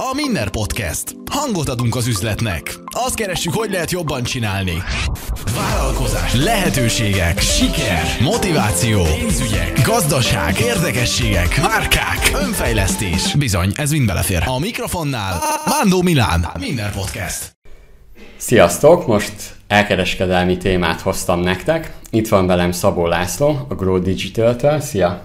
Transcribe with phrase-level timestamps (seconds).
[0.00, 1.16] a Minner Podcast.
[1.30, 2.74] Hangot adunk az üzletnek.
[2.86, 4.82] Azt keressük, hogy lehet jobban csinálni.
[5.54, 13.34] Vállalkozás, lehetőségek, siker, motiváció, pénzügyek, gazdaság, érdekességek, márkák, önfejlesztés.
[13.34, 14.42] Bizony, ez mind belefér.
[14.46, 17.56] A mikrofonnál Mándó Milán, Minner Podcast.
[18.36, 19.06] Sziasztok!
[19.06, 19.34] Most
[19.66, 21.92] elkereskedelmi témát hoztam nektek.
[22.10, 24.80] Itt van velem Szabó László, a Grow Digital-től.
[24.80, 25.22] Szia!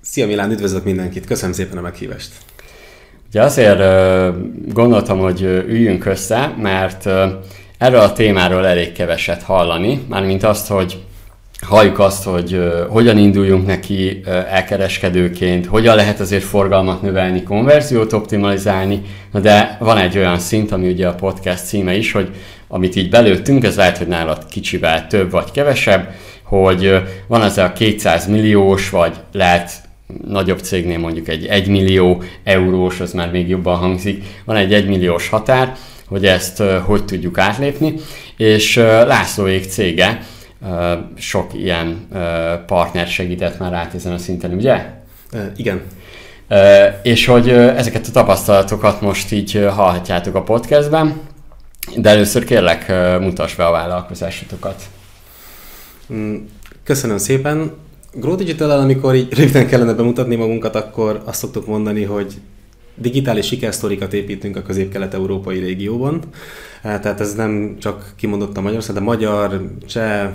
[0.00, 2.30] Szia Milán, üdvözlök mindenkit, köszönöm szépen a meghívást.
[3.32, 3.82] Ugye azért
[4.72, 7.06] gondoltam, hogy üljünk össze, mert
[7.78, 10.98] erről a témáról elég keveset hallani, mármint azt, hogy
[11.66, 14.20] halljuk azt, hogy hogyan induljunk neki
[14.50, 21.08] elkereskedőként, hogyan lehet azért forgalmat növelni, konverziót optimalizálni, de van egy olyan szint, ami ugye
[21.08, 22.30] a podcast címe is, hogy
[22.68, 27.72] amit így belőttünk, ez lehet, hogy nálad kicsivel több vagy kevesebb, hogy van az a
[27.72, 29.70] 200 milliós, vagy lehet
[30.26, 34.86] nagyobb cégnél mondjuk egy 1 millió eurós, az már még jobban hangzik, van egy 1
[34.86, 37.94] milliós határ, hogy ezt hogy tudjuk átlépni,
[38.36, 40.22] és Lászlóék cége
[41.16, 42.08] sok ilyen
[42.66, 44.84] partner segített már át ezen a szinten, ugye?
[45.56, 45.82] Igen.
[47.02, 51.20] És hogy ezeket a tapasztalatokat most így hallhatjátok a podcastben,
[51.96, 52.88] de először kérlek
[53.20, 54.82] mutass be a vállalkozásotokat.
[56.12, 56.36] Mm,
[56.84, 57.72] köszönöm szépen.
[58.12, 62.40] Grow digital amikor így röviden kellene bemutatni magunkat, akkor azt szoktuk mondani, hogy
[62.94, 66.20] digitális sikersztorikat építünk a közép-kelet-európai régióban.
[66.82, 70.30] Tehát ez nem csak kimondott a Magyarország, de magyar, cseh,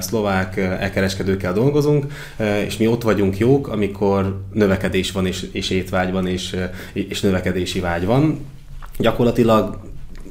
[0.00, 2.06] szlovák elkereskedőkkel dolgozunk,
[2.66, 6.56] és mi ott vagyunk jók, amikor növekedés van, és, és étvágy van, és,
[6.92, 8.38] és növekedési vágy van.
[8.98, 9.78] Gyakorlatilag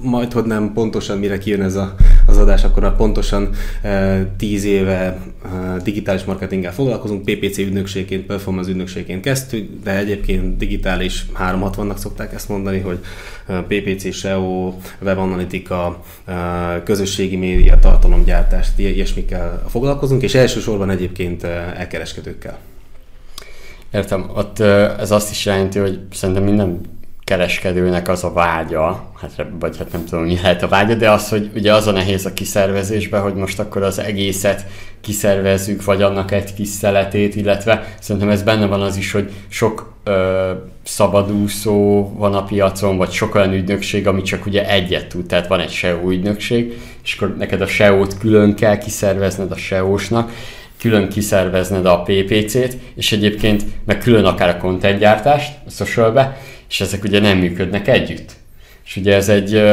[0.01, 3.49] majd, hogy nem pontosan mire kijön ez a, az adás, akkor a pontosan
[3.81, 5.17] e, 10 éve e,
[5.83, 12.79] digitális marketinggel foglalkozunk, PPC ügynökségként, performance ügynökségként kezdtük, de egyébként digitális 360-nak szokták ezt mondani,
[12.79, 12.99] hogy
[13.67, 16.33] PPC, SEO, webanalitika, e,
[16.83, 22.59] közösségi média, tartalomgyártást, ilyesmikkel foglalkozunk, és elsősorban egyébként elkereskedőkkel.
[23.93, 24.59] Értem, ott
[24.99, 26.81] ez azt is jelenti, hogy szerintem minden
[27.29, 31.29] kereskedőnek az a vágya, hát, vagy hát nem tudom, mi lehet a vágya, de az,
[31.29, 34.65] hogy ugye az a nehéz a kiszervezésbe, hogy most akkor az egészet
[35.01, 39.93] kiszervezzük, vagy annak egy kis szeletét, illetve szerintem ez benne van az is, hogy sok
[40.03, 40.51] ö,
[40.83, 45.59] szabadúszó van a piacon, vagy sok olyan ügynökség, ami csak ugye egyet tud, tehát van
[45.59, 50.31] egy SEO ügynökség, és akkor neked a SEO-t külön kell kiszervezned a SEO-snak,
[50.79, 56.37] külön kiszervezned a PPC-t, és egyébként meg külön akár a content gyártást, a socialbe,
[56.69, 58.31] és ezek ugye nem működnek együtt.
[58.85, 59.63] És ugye ez egy,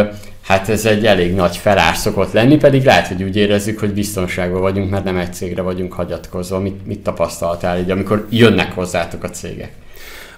[0.43, 4.61] hát ez egy elég nagy felár szokott lenni, pedig lehet, hogy úgy érezzük, hogy biztonságban
[4.61, 6.61] vagyunk, mert nem egy cégre vagyunk hagyatkozva.
[6.61, 9.73] Mit, mit tapasztaltál így, amikor jönnek hozzátok a cégek?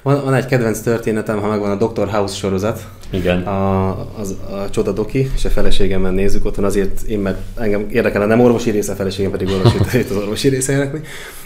[0.08, 2.08] Van, van egy kedvenc történetem, ha megvan a Dr.
[2.08, 2.88] House sorozat.
[3.10, 3.42] Igen.
[3.42, 3.88] A,
[4.18, 8.40] az, a Csoda Doki, és a feleségemmel nézzük otthon, azért én meg engem érdekel, nem
[8.40, 11.00] orvosi része, a feleségem pedig orvosi, az orvosi része érdekli.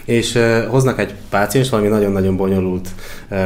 [0.05, 2.87] És uh, hoznak egy páciens valami nagyon-nagyon bonyolult
[3.29, 3.37] uh,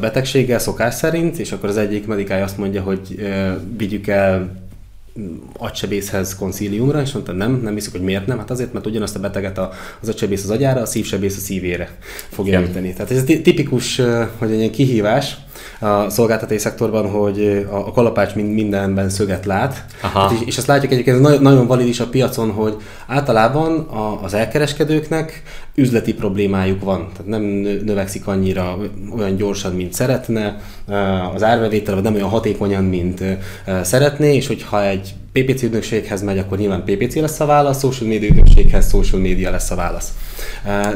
[0.00, 4.50] betegséggel szokás szerint, és akkor az egyik medikája azt mondja, hogy uh, vigyük el
[5.58, 8.38] agysebészhez konszíliumra, és mondta, nem, nem hiszük, hogy miért nem.
[8.38, 9.58] Hát azért, mert ugyanazt a beteget
[10.00, 11.98] az agysebész az agyára, a szívsebész a szívére
[12.28, 12.92] fogja üteni.
[12.92, 14.00] Tehát ez tipikus,
[14.38, 15.36] hogy egy ilyen kihívás,
[15.80, 19.84] a szolgáltatási szektorban, hogy a kalapács mindenben szöget lát.
[20.00, 20.32] Aha.
[20.34, 22.76] És, és azt látjuk egyébként, ez nagyon valid is a piacon, hogy
[23.06, 23.88] általában
[24.22, 25.42] az elkereskedőknek
[25.74, 27.08] üzleti problémájuk van.
[27.12, 27.42] Tehát nem
[27.84, 28.78] növekszik annyira
[29.16, 30.60] olyan gyorsan, mint szeretne,
[31.34, 33.24] az árbevétel nem olyan hatékonyan, mint
[33.82, 38.28] szeretné, és hogyha egy PPC ügynökséghez megy, akkor nyilván PPC lesz a válasz, social media
[38.28, 40.12] ügynökséghez social media lesz a válasz.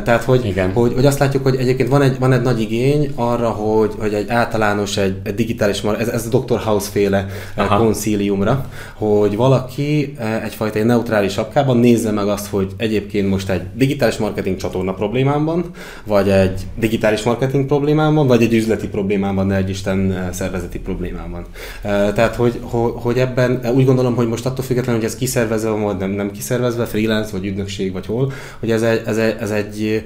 [0.05, 0.73] Tehát, hogy, Igen.
[0.73, 4.15] hogy, hogy azt látjuk, hogy egyébként van egy, van egy nagy igény arra, hogy, hogy
[4.15, 6.59] egy általános, egy, egy digitális, ez, ez a Dr.
[6.59, 7.79] House féle Aha.
[7.79, 14.17] konszíliumra, hogy valaki egyfajta egy neutrális sapkában nézze meg azt, hogy egyébként most egy digitális
[14.17, 15.65] marketing csatorna problémám van,
[16.05, 20.79] vagy egy digitális marketing problémám van, vagy egy üzleti problémám van, de egy Isten szervezeti
[20.79, 21.45] problémám van.
[22.15, 22.61] Tehát, hogy,
[22.95, 26.85] hogy ebben úgy gondolom, hogy most attól függetlenül, hogy ez kiszervezve vagy nem, nem kiszervezve,
[26.85, 30.05] freelance, vagy ügynökség, vagy hol, hogy ez egy, ez egy, ez egy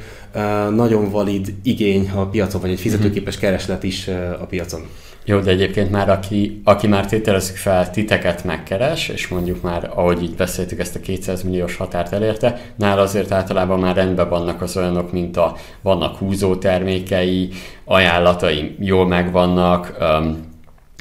[0.75, 3.45] nagyon valid igény a piacon, vagy egy fizetőképes mhm.
[3.45, 4.09] kereslet is
[4.41, 4.81] a piacon.
[5.29, 10.23] Jó, de egyébként már aki, aki már tételezzük fel, titeket megkeres, és mondjuk már, ahogy
[10.23, 14.77] így beszéltük, ezt a 200 milliós határt elérte, nála azért általában már rendben vannak az
[14.77, 17.49] olyanok, mint a vannak húzó termékei,
[17.85, 19.97] ajánlatai jól megvannak,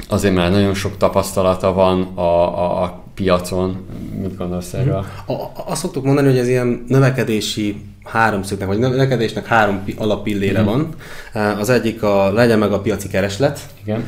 [0.09, 3.77] azért már nagyon sok tapasztalata van a, a, a piacon.
[4.21, 5.05] Mit gondolsz erről?
[5.25, 5.33] A,
[5.65, 10.65] azt szoktuk mondani, hogy ez ilyen növekedési háromszögnek, vagy növekedésnek három alapillére mm.
[10.65, 10.87] van.
[11.59, 13.59] Az egyik a legyen meg a piaci kereslet.
[13.83, 14.03] Igen.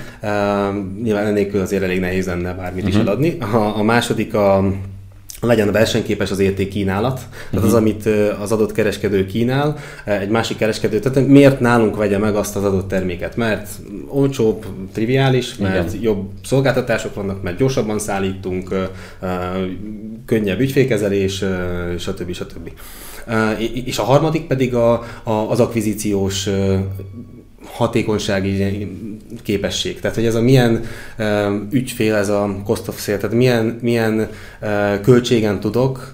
[1.03, 2.89] Nyilván ennélkül azért elég nehéz lenne bármit uh-huh.
[2.89, 3.07] is mhm.
[3.07, 3.37] eladni.
[3.39, 4.73] A, a második a
[5.41, 7.65] legyen versenyképes az érték kínálat, tehát uh-huh.
[7.65, 8.05] az, amit
[8.41, 12.87] az adott kereskedő kínál, egy másik kereskedő, tehát miért nálunk vegye meg azt az adott
[12.87, 13.35] terméket?
[13.35, 13.69] Mert
[14.07, 16.03] olcsóbb, triviális, mert Igen.
[16.03, 18.89] jobb szolgáltatások vannak, mert gyorsabban szállítunk,
[20.25, 21.43] könnyebb ügyfélkezelés,
[21.97, 22.33] stb.
[22.33, 22.69] stb.
[23.83, 24.91] És a harmadik pedig a,
[25.23, 26.49] a, az akvizíciós
[27.65, 28.87] hatékonysági
[29.43, 29.99] képesség.
[29.99, 30.83] Tehát, hogy ez a milyen
[31.71, 34.29] ügyfél, ez a cost of sale, tehát milyen, milyen
[35.01, 36.13] költségen tudok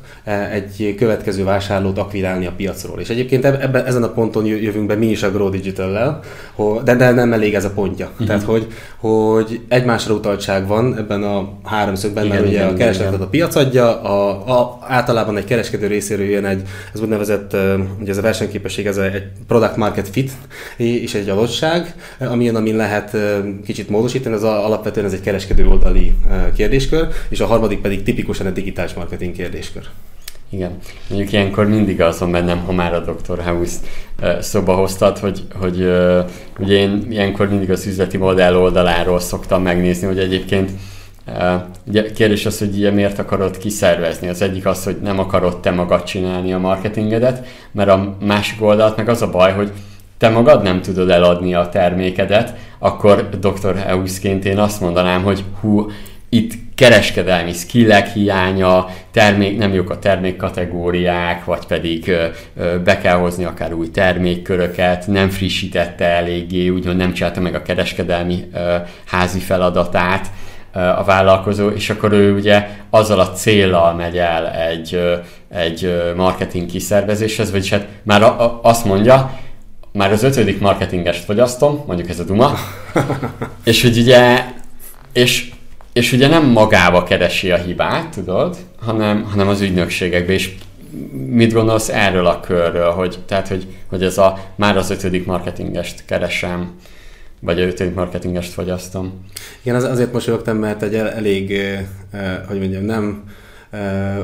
[0.51, 2.99] egy következő vásárlót akvirálni a piacról.
[2.99, 6.19] És egyébként ebben, ezen a ponton jövünk be mi is a Grow Digital-lel,
[6.83, 8.09] de, de nem elég ez a pontja.
[8.11, 8.27] Uh-huh.
[8.27, 8.67] Tehát, hogy,
[8.97, 14.01] hogy egymásra utaltság van ebben a háromszögben, mert ugye igen, a keresletet a piac adja,
[14.01, 16.61] a, a, általában egy kereskedő részéről jön egy,
[16.93, 17.55] ez úgynevezett,
[17.99, 20.31] ugye ez a versenyképesség, ez egy product market fit,
[20.77, 23.17] és egy adottság, amilyen, amin lehet
[23.65, 26.13] kicsit módosítani, az alapvetően ez egy kereskedő oldali
[26.55, 29.83] kérdéskör, és a harmadik pedig tipikusan egy digitális marketing kérdéskör.
[30.55, 30.77] Igen.
[31.09, 33.43] Mondjuk ilyenkor mindig azon bennem, ha már a Dr.
[33.43, 33.75] House
[34.39, 35.77] szóba hoztad, hogy, hogy
[36.59, 40.71] ugye én ilyenkor mindig az üzleti modell oldaláról szoktam megnézni, hogy egyébként
[41.87, 44.27] Ugye kérdés az, hogy ugye miért akarod kiszervezni.
[44.27, 48.97] Az egyik az, hogy nem akarod te magad csinálni a marketingedet, mert a másik oldalt
[48.97, 49.71] meg az a baj, hogy
[50.17, 53.75] te magad nem tudod eladni a termékedet, akkor Dr.
[53.75, 55.89] Heuszként én azt mondanám, hogy hú,
[56.29, 62.11] itt kereskedelmi skillek hiánya, termék, nem jók a termékkategóriák, vagy pedig
[62.83, 68.49] be kell hozni akár új termékköröket, nem frissítette eléggé, úgymond nem csinálta meg a kereskedelmi
[69.05, 70.31] házi feladatát
[70.75, 74.99] a vállalkozó, és akkor ő ugye azzal a céllal megy el egy,
[75.49, 79.39] egy marketing kiszervezéshez, vagyis hát már a, a, azt mondja,
[79.91, 82.53] már az ötödik marketingest fogyasztom, mondjuk ez a Duma,
[83.63, 84.45] és hogy ugye,
[85.13, 85.51] és,
[85.95, 90.55] és ugye nem magába keresi a hibát, tudod, hanem, hanem az ügynökségekbe, és
[91.27, 96.05] mit gondolsz erről a körről, hogy, tehát, hogy, hogy ez a, már az ötödik marketingest
[96.05, 96.75] keresem,
[97.39, 99.25] vagy ötödik marketingest fogyasztom.
[99.61, 103.23] Igen, az, azért mosolyogtam, mert egy elég, eh, hogy mondjam, nem
[103.69, 104.17] eh,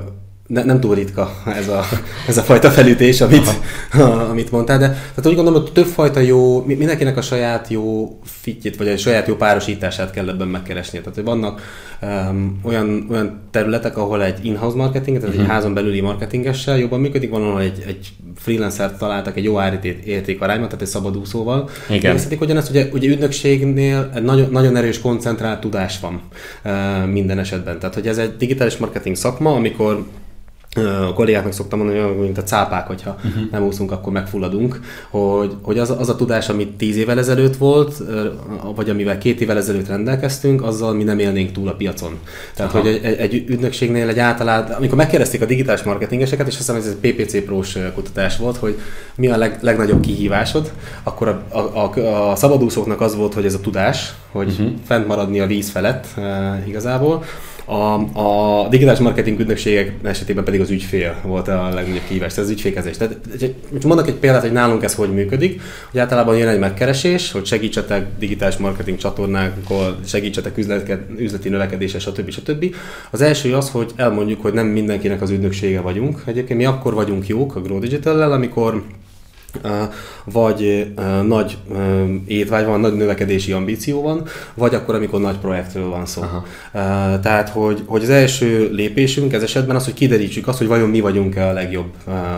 [0.52, 1.84] ne, nem túl ritka ez a,
[2.28, 3.48] ez a fajta felütés, amit,
[3.92, 8.76] a, amit mondtál, de tehát úgy gondolom, hogy többfajta jó, mindenkinek a saját jó fitjét,
[8.78, 11.00] vagy a saját jó párosítását kell ebben megkeresni.
[11.00, 11.62] Tehát, hogy vannak
[12.02, 15.42] um, olyan, olyan területek, ahol egy in-house marketing, tehát uh-huh.
[15.42, 15.56] egy mhm.
[15.56, 19.58] házon belüli marketingessel jobban működik, van, ahol egy, egy freelancer találtak egy jó
[20.06, 21.70] érték arányban, tehát egy szabadúszóval.
[21.90, 22.18] Igen.
[22.28, 26.22] hogy ugyanezt, ugye, ugye ügynökségnél egy nagyon, nagyon erős koncentrált tudás van
[26.66, 27.80] uh, minden esetben.
[27.80, 30.06] Tehát, hogy ez egy digitális marketing szakma, amikor
[30.76, 33.52] a kollégáknak szoktam mondani, mint a cápák, hogyha uh-huh.
[33.52, 34.80] nem úszunk, akkor megfulladunk,
[35.10, 38.04] hogy, hogy az, az a tudás, amit tíz évvel ezelőtt volt,
[38.76, 42.20] vagy amivel két évvel ezelőtt rendelkeztünk, azzal mi nem élnénk túl a piacon.
[42.56, 42.82] Tehát, Aha.
[42.82, 46.98] hogy egy, egy ügynökségnél egy általában, amikor megkérdezték a digitális marketingeseket, és azt hiszem, ez
[47.02, 48.80] egy PPC Pro-s kutatás volt, hogy
[49.16, 50.72] mi a leg, legnagyobb kihívásod,
[51.04, 54.72] akkor a, a, a, a szabadúszóknak az volt, hogy ez a tudás, hogy uh-huh.
[54.86, 57.24] fent maradni a víz felett e, igazából,
[57.66, 62.56] a, a digitális marketing ügynökségek esetében pedig az ügyfél volt a legnagyobb kihívás, tehát az
[62.56, 62.98] ügyfélkezés.
[62.98, 63.18] Tehát
[63.84, 65.62] mondok egy példát, hogy nálunk ez hogy működik,
[65.92, 70.58] hogy általában jön egy megkeresés, hogy segítsetek digitális marketing csatornákon, segítsetek
[71.18, 72.30] üzleti növekedésre, stb.
[72.30, 72.76] stb.
[73.12, 76.24] Az első az, hogy elmondjuk, hogy nem mindenkinek az ügynöksége vagyunk.
[76.26, 78.84] Egyébként mi akkor vagyunk jók a Grow Digital-lel, amikor
[80.26, 80.94] vagy
[81.28, 81.58] nagy
[82.28, 86.22] étvágy van, nagy növekedési ambíció van, vagy akkor, amikor nagy projektről van szó.
[86.22, 86.44] Aha.
[87.20, 91.00] Tehát, hogy, hogy az első lépésünk ez esetben az, hogy kiderítsük azt, hogy vajon mi
[91.00, 91.92] vagyunk-e a legjobb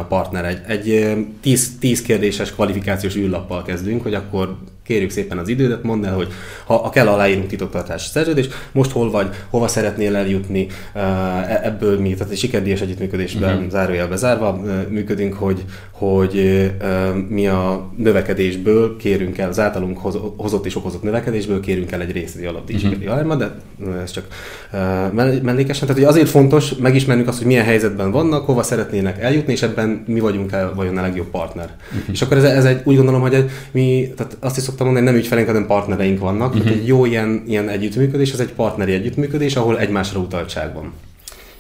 [0.08, 0.46] partner.
[0.46, 6.06] Egy, egy tíz, tíz kérdéses kvalifikációs űrlappal kezdünk, hogy akkor kérjük szépen az idődet, mondd
[6.06, 6.28] el, hogy
[6.66, 12.14] ha, ha kell aláírunk titoktartási szerződést, most hol vagy, hova szeretnél eljutni, e, ebből mi,
[12.14, 13.70] tehát egy sikerdíjas együttműködésben uh-huh.
[13.70, 16.72] zárójelbe zárva működünk, hogy, hogy
[17.30, 19.98] mi a növekedésből kérünk el, az általunk
[20.38, 23.38] hozott és okozott növekedésből kérünk el egy részleti alapdíj uh-huh.
[23.38, 23.52] de
[24.04, 24.28] ez csak
[25.42, 25.88] mellékesen.
[25.88, 30.04] Tehát hogy azért fontos megismernünk azt, hogy milyen helyzetben vannak, hova szeretnének eljutni, és ebben
[30.08, 31.76] mi vagyunk el, vajon a legjobb partner.
[31.86, 32.14] Uh-huh.
[32.14, 35.22] És akkor ez, ez egy, úgy gondolom, hogy mi, tehát azt is szoktam mondani, nem
[35.22, 36.48] ügyfeleink, hanem partnereink vannak.
[36.48, 36.64] Uh-huh.
[36.64, 40.94] Tehát egy jó ilyen, ilyen együttműködés, ez egy partneri együttműködés, ahol egymásra utaltság van.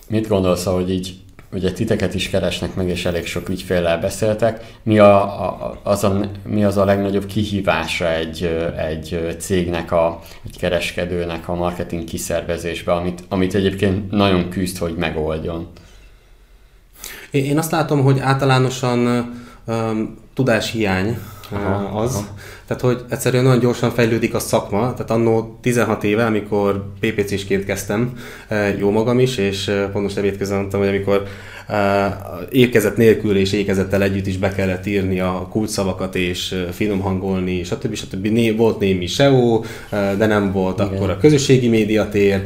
[0.07, 1.15] Mit gondolsz, hogy így
[1.51, 4.65] ugye titeket is keresnek meg, és elég sok ügyféllel beszéltek.
[4.83, 8.43] Mi, a, a, az a, mi az a legnagyobb kihívása egy,
[8.77, 15.67] egy cégnek, a, egy kereskedőnek a marketing kiszervezésbe, amit, amit egyébként nagyon küzd, hogy megoldjon?
[17.31, 19.29] Én azt látom, hogy általánosan
[19.65, 21.17] um, tudáshiány
[21.51, 22.15] aha, az.
[22.15, 22.27] Aha.
[22.75, 24.79] Tehát, hogy egyszerűen nagyon gyorsan fejlődik a szakma.
[24.79, 28.13] Tehát annó 16 éve, amikor PPC-sként kezdtem,
[28.79, 31.23] jó magam is, és pont most ebédközben mondtam, hogy amikor
[32.49, 37.95] ékezet nélkül és ékezettel együtt is be kellett írni a kulcsszavakat és finom hangolni, stb.
[37.95, 38.27] stb.
[38.27, 40.93] Né, volt némi SEO, de nem volt Igen.
[40.93, 42.41] akkor a közösségi médiatér,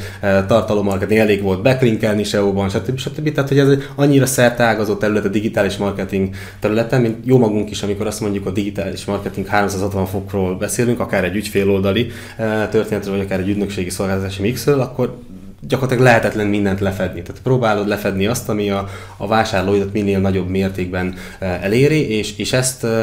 [0.48, 2.98] tartalommarketing elég volt backlinkelni SEO-ban, stb.
[2.98, 3.32] stb.
[3.32, 8.08] Tehát, hogy ez annyira szerteágazó terület a digitális marketing területen, mint jó magunk is, amikor
[8.08, 12.08] azt mondjuk a digitális marketing 360 fokról beszélünk, akár egy ügyféloldali
[12.72, 15.18] történetről, vagy akár egy ügynökségi szolgáltatási mixről, akkor
[15.68, 17.22] gyakorlatilag lehetetlen mindent lefedni.
[17.22, 22.54] Tehát próbálod lefedni azt, ami a, a vásárlóidat minél nagyobb mértékben uh, eléri, és, és
[22.54, 23.00] ezt uh,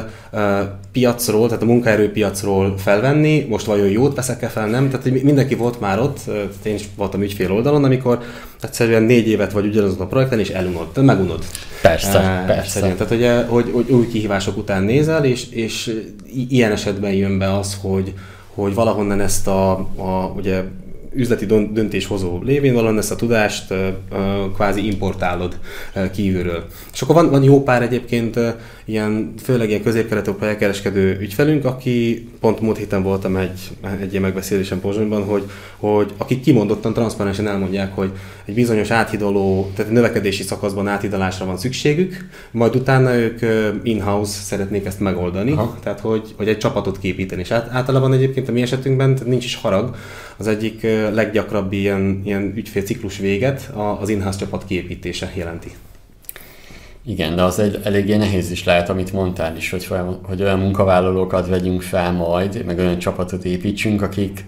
[0.93, 4.91] piacról, tehát a munkaerőpiacról felvenni, most vajon jót veszek-e fel, nem?
[4.91, 8.23] Tehát mindenki volt már ott, tehát én is voltam ügyfél oldalon, amikor
[8.63, 11.45] egyszerűen négy évet vagy ugyanazon a projekten, és elunod, megunod.
[11.83, 12.81] Persze, uh, persze.
[12.81, 16.03] Tehát ugye, hogy, hogy új kihívások után nézel, és, és
[16.49, 18.13] ilyen esetben jön be az, hogy,
[18.55, 20.63] hogy valahonnan ezt a, a ugye
[21.15, 23.75] üzleti döntéshozó lévén valahol ezt a tudást
[24.55, 25.59] kvázi importálod
[26.13, 26.65] kívülről.
[26.93, 28.41] És akkor van, van jó pár egyébként
[28.85, 34.81] ilyen, főleg ilyen közép-kelet elkereskedő ügyfelünk, aki pont múlt héten voltam egy, egy ilyen megbeszélésen
[34.81, 35.43] Pozsonyban, hogy,
[35.77, 38.11] hogy akik kimondottan, transzparensen elmondják, hogy
[38.45, 43.41] egy bizonyos áthidaló, tehát növekedési szakaszban áthidalásra van szükségük, majd utána ők
[43.83, 45.79] in-house szeretnék ezt megoldani, Aha.
[45.83, 47.41] tehát hogy, hogy egy csapatot képíteni.
[47.41, 49.97] És át, általában egyébként a mi esetünkben nincs is harag,
[50.37, 55.71] az egyik leggyakrabb ilyen, ilyen ügyfélciklus véget az in-house csapat kiépítése jelenti.
[57.07, 59.89] Igen, de az egy eléggé nehéz is lehet, amit mondtál is, hogy,
[60.23, 64.45] hogy olyan munkavállalókat vegyünk fel majd, meg olyan csapatot építsünk, akik,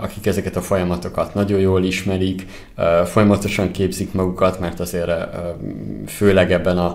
[0.00, 2.46] akik ezeket a folyamatokat nagyon jól ismerik,
[3.04, 5.10] folyamatosan képzik magukat, mert azért
[6.06, 6.94] főleg ebben a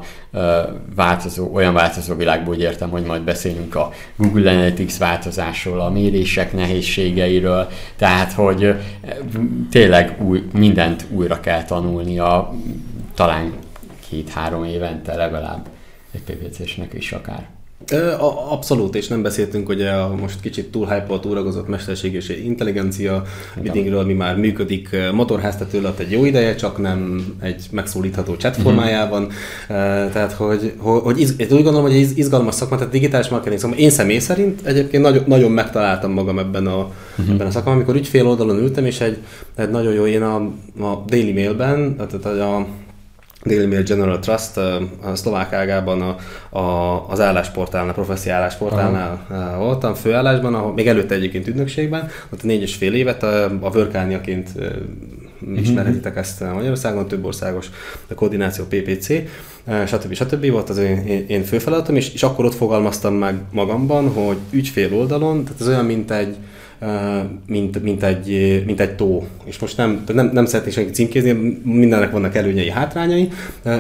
[0.96, 6.54] változó, olyan változó világból, úgy értem, hogy majd beszélünk a Google Analytics változásról, a mérések
[6.54, 8.76] nehézségeiről, tehát hogy
[9.72, 12.54] tényleg új, mindent újra kell tanulnia,
[13.16, 13.54] talán
[14.14, 15.68] két-három évente legalább
[16.12, 17.50] egy PPC-snek is akár.
[18.50, 23.24] Abszolút, és nem beszéltünk ugye a most kicsit túl hype túragozott mesterség és intelligencia
[23.62, 28.66] biddingről, ami már működik motorháztető egy jó ideje, csak nem egy megszólítható chat mhm.
[28.66, 29.24] formájában.
[29.24, 30.12] Uh-huh.
[30.12, 33.76] Tehát, hogy, hogy iz, úgy gondolom, hogy egy izgalmas szakma, tehát digitális marketing szakma.
[33.76, 37.34] Én személy szerint egyébként nagyon, nagyon megtaláltam magam ebben a, uh-huh.
[37.34, 39.18] ebben a szakmában, amikor ügyfél oldalon ültem, és egy,
[39.56, 40.36] egy nagyon jó, én a,
[40.80, 42.66] a Daily Mailben, tehát a Daily
[43.44, 46.16] Mail General Trust a szlovák ágában a,
[46.58, 49.58] a, az állásportálnál, a professzió állásportálnál Aha.
[49.58, 54.50] voltam, főállásban, ahol még előtte egyébként ügynökségben, ott négy és fél évet a, a Vörkániaként
[54.56, 55.62] uh-huh.
[55.62, 57.70] ismerhetitek ezt Magyarországon, több országos
[58.08, 59.08] a koordináció PPC,
[59.86, 60.14] stb.
[60.14, 60.52] stb.
[60.52, 65.44] volt az én, én főfeladatom, és, és akkor ott fogalmaztam meg magamban, hogy ügyfél oldalon,
[65.44, 66.36] tehát ez olyan, mint egy,
[67.48, 69.28] mint, mint, egy, mint egy tó.
[69.44, 73.30] És most nem, nem, nem szeretnék senki címkézni, mindennek vannak előnyei, hátrányai,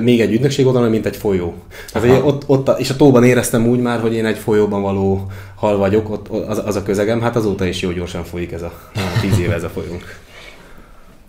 [0.01, 1.53] még egy ügynökség oldalon, mint egy folyó.
[1.91, 5.77] Tehát, ott, ott, és a tóban éreztem úgy már, hogy én egy folyóban való hal
[5.77, 9.19] vagyok, ott, az, az a közegem, hát azóta is jó gyorsan folyik ez a, a
[9.21, 10.21] tíz éve ez a folyónk.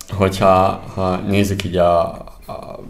[0.08, 2.00] Hogyha ha nézzük így a,
[2.46, 2.80] a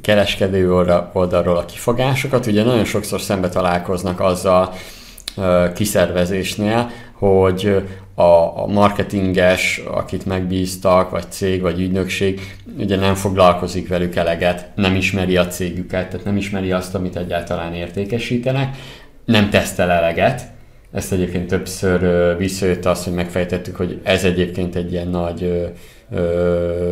[0.00, 0.72] kereskedő
[1.12, 4.72] oldalról a kifogásokat, ugye nagyon sokszor szembe találkoznak azzal,
[5.74, 6.90] kiszervezésnél,
[7.28, 7.82] hogy
[8.14, 12.40] a, marketinges, akit megbíztak, vagy cég, vagy ügynökség,
[12.78, 17.74] ugye nem foglalkozik velük eleget, nem ismeri a cégüket, tehát nem ismeri azt, amit egyáltalán
[17.74, 18.76] értékesítenek,
[19.24, 20.42] nem tesztel eleget,
[20.92, 25.66] ezt egyébként többször visszajött azt, hogy megfejtettük, hogy ez egyébként egy ilyen nagy ö,
[26.16, 26.90] ö,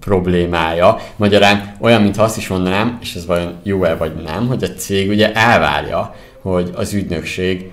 [0.00, 0.98] problémája.
[1.16, 5.08] Magyarán olyan, mintha azt is mondanám, és ez vajon jó-e vagy nem, hogy a cég
[5.08, 7.70] ugye elvárja, hogy az ügynökség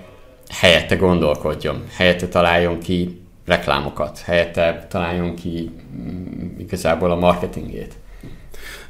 [0.52, 7.94] helyette gondolkodjon, helyette találjon ki reklámokat, helyette találjon ki mm, igazából a marketingét.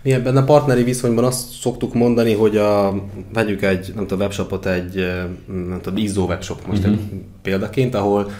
[0.01, 2.93] Mi ebben a partneri viszonyban azt szoktuk mondani, hogy a,
[3.33, 4.95] vegyük egy, nem tudom, webshopot, egy,
[5.47, 6.99] nem tudom, Izzó webshop most uh-huh.
[7.41, 8.31] példaként, ahol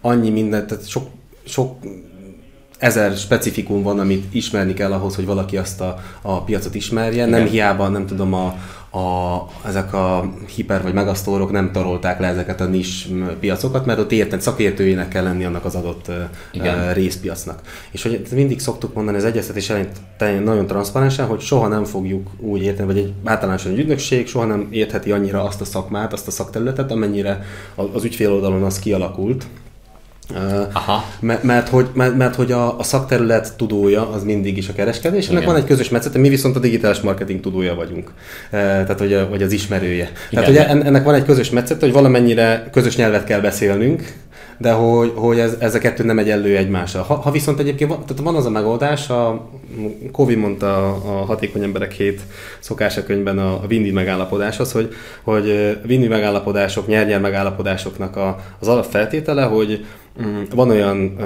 [0.00, 1.08] annyi mindent, tehát sok,
[1.44, 1.76] sok
[2.78, 7.26] ezer specifikum van, amit ismerni kell ahhoz, hogy valaki azt a, a piacot ismerje.
[7.26, 7.28] Igen.
[7.28, 8.54] Nem hiába, nem tudom, a,
[8.90, 13.08] a, ezek a hiper vagy megasztórok nem tarolták le ezeket a nis
[13.40, 16.10] piacokat, mert ott érted, szakértőjének kell lenni annak az adott
[16.52, 16.92] Igen.
[16.92, 17.60] részpiacnak.
[17.90, 22.62] És hogy mindig szoktuk mondani az egyeztetés elején nagyon transzparensen, hogy soha nem fogjuk úgy
[22.62, 26.30] érteni, vagy egy általánosan egy ügynökség soha nem értheti annyira azt a szakmát, azt a
[26.30, 27.44] szakterületet, amennyire
[27.74, 29.46] az ügyfél oldalon az kialakult,
[30.72, 31.04] Aha.
[31.20, 35.28] Mert, mert, hogy, mert, mert hogy a, a szakterület tudója az mindig is a kereskedés,
[35.28, 38.12] ennek van egy közös metszete, mi viszont a digitális marketing tudója vagyunk,
[38.50, 40.10] tehát hogy, a, vagy az ismerője.
[40.30, 40.44] Igen.
[40.44, 44.12] Tehát hogy en- ennek van egy közös metszete, hogy valamennyire közös nyelvet kell beszélnünk,
[44.60, 47.02] de hogy, hogy ez, ez a kettő nem egyenlő egymással.
[47.02, 49.48] Ha, ha viszont egyébként van, tehát van az a megoldás, a
[50.12, 52.20] Kovi mondta a, Hatékony Emberek hét
[52.58, 59.42] szokása könyvben a, a win megállapodáshoz, hogy, hogy win megállapodások, nyer-nyer megállapodásoknak a, az alapfeltétele,
[59.42, 59.84] hogy
[60.54, 61.16] van olyan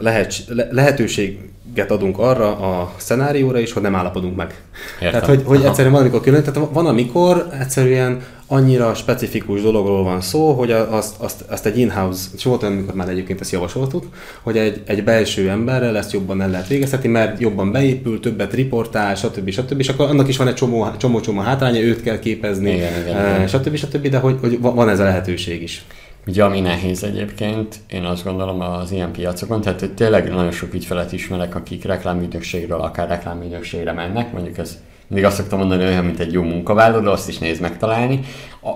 [0.00, 4.54] lehet, le, lehetőséget adunk arra a szenárióra is, hogy nem állapodunk meg.
[4.94, 5.10] Értem.
[5.10, 5.68] Tehát, hogy, hogy Aha.
[5.68, 11.14] egyszerűen van, amikor külön, tehát van, amikor egyszerűen annyira specifikus dologról van szó, hogy azt,
[11.18, 14.04] azt, azt egy in-house, és volt olyan, amikor már egyébként ezt javasoltuk,
[14.42, 19.14] hogy egy, egy belső emberrel ezt jobban el lehet végezhetni, mert jobban beépül, többet riportál,
[19.14, 19.50] stb.
[19.50, 19.78] stb.
[19.78, 23.34] És akkor annak is van egy csomó, csomó, csomó hátránya, őt kell képezni, Igen, igen,
[23.34, 23.46] igen.
[23.46, 23.76] stb.
[23.76, 24.08] stb.
[24.08, 25.84] De hogy, hogy van ez a lehetőség is.
[26.26, 30.74] Ugye ami nehéz egyébként, én azt gondolom az ilyen piacokon, tehát hogy tényleg nagyon sok
[30.74, 36.20] ügyfelet ismerek, akik reklámügynökségről akár reklámügynökségre mennek, mondjuk ez mindig azt szoktam mondani, olyan, mint
[36.20, 38.20] egy jó munkavállaló, azt is néz megtalálni,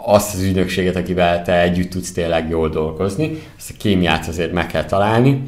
[0.04, 4.66] azt az ügynökséget, akivel te együtt tudsz tényleg jól dolgozni, ezt a kémiát azért meg
[4.66, 5.42] kell találni,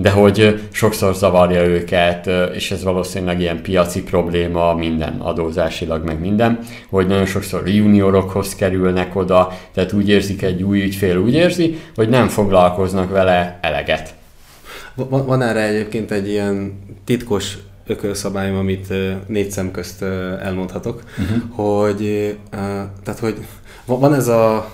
[0.00, 6.58] de hogy sokszor zavarja őket, és ez valószínűleg ilyen piaci probléma, minden adózásilag, meg minden,
[6.90, 12.08] hogy nagyon sokszor juniorokhoz kerülnek oda, tehát úgy érzik egy új ügyfél, úgy érzi, hogy
[12.08, 14.14] nem foglalkoznak vele eleget.
[14.94, 18.92] Van, van erre egyébként egy ilyen titkos ökölszabályom, amit
[19.26, 20.02] négy szem közt
[20.42, 21.66] elmondhatok, uh-huh.
[21.66, 22.36] hogy,
[23.04, 23.36] tehát, hogy
[23.84, 24.70] va- van ez a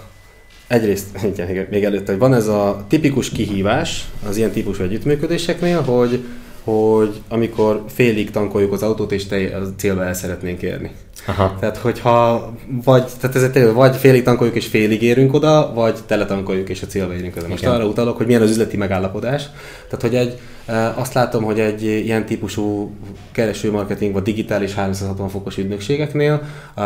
[0.66, 1.06] Egyrészt,
[1.48, 6.24] igen, még előtte, hogy van ez a tipikus kihívás az ilyen típusú együttműködéseknél, hogy,
[6.64, 10.90] hogy amikor félig tankoljuk az autót, és te a célba el szeretnénk érni.
[11.26, 11.56] Aha.
[11.60, 12.52] Tehát, hogyha
[12.84, 16.82] vagy, tehát ez tényleg vagy félig tankoljuk és félig érünk oda, vagy tele tankoljuk és
[16.82, 17.48] a célba érünk oda.
[17.48, 17.74] Most Igen.
[17.74, 19.42] arra utalok, hogy milyen az üzleti megállapodás.
[19.88, 22.94] Tehát, hogy egy, e, azt látom, hogy egy ilyen típusú
[23.32, 26.42] keresőmarketing vagy digitális 360 fokos ügynökségeknél
[26.74, 26.82] e,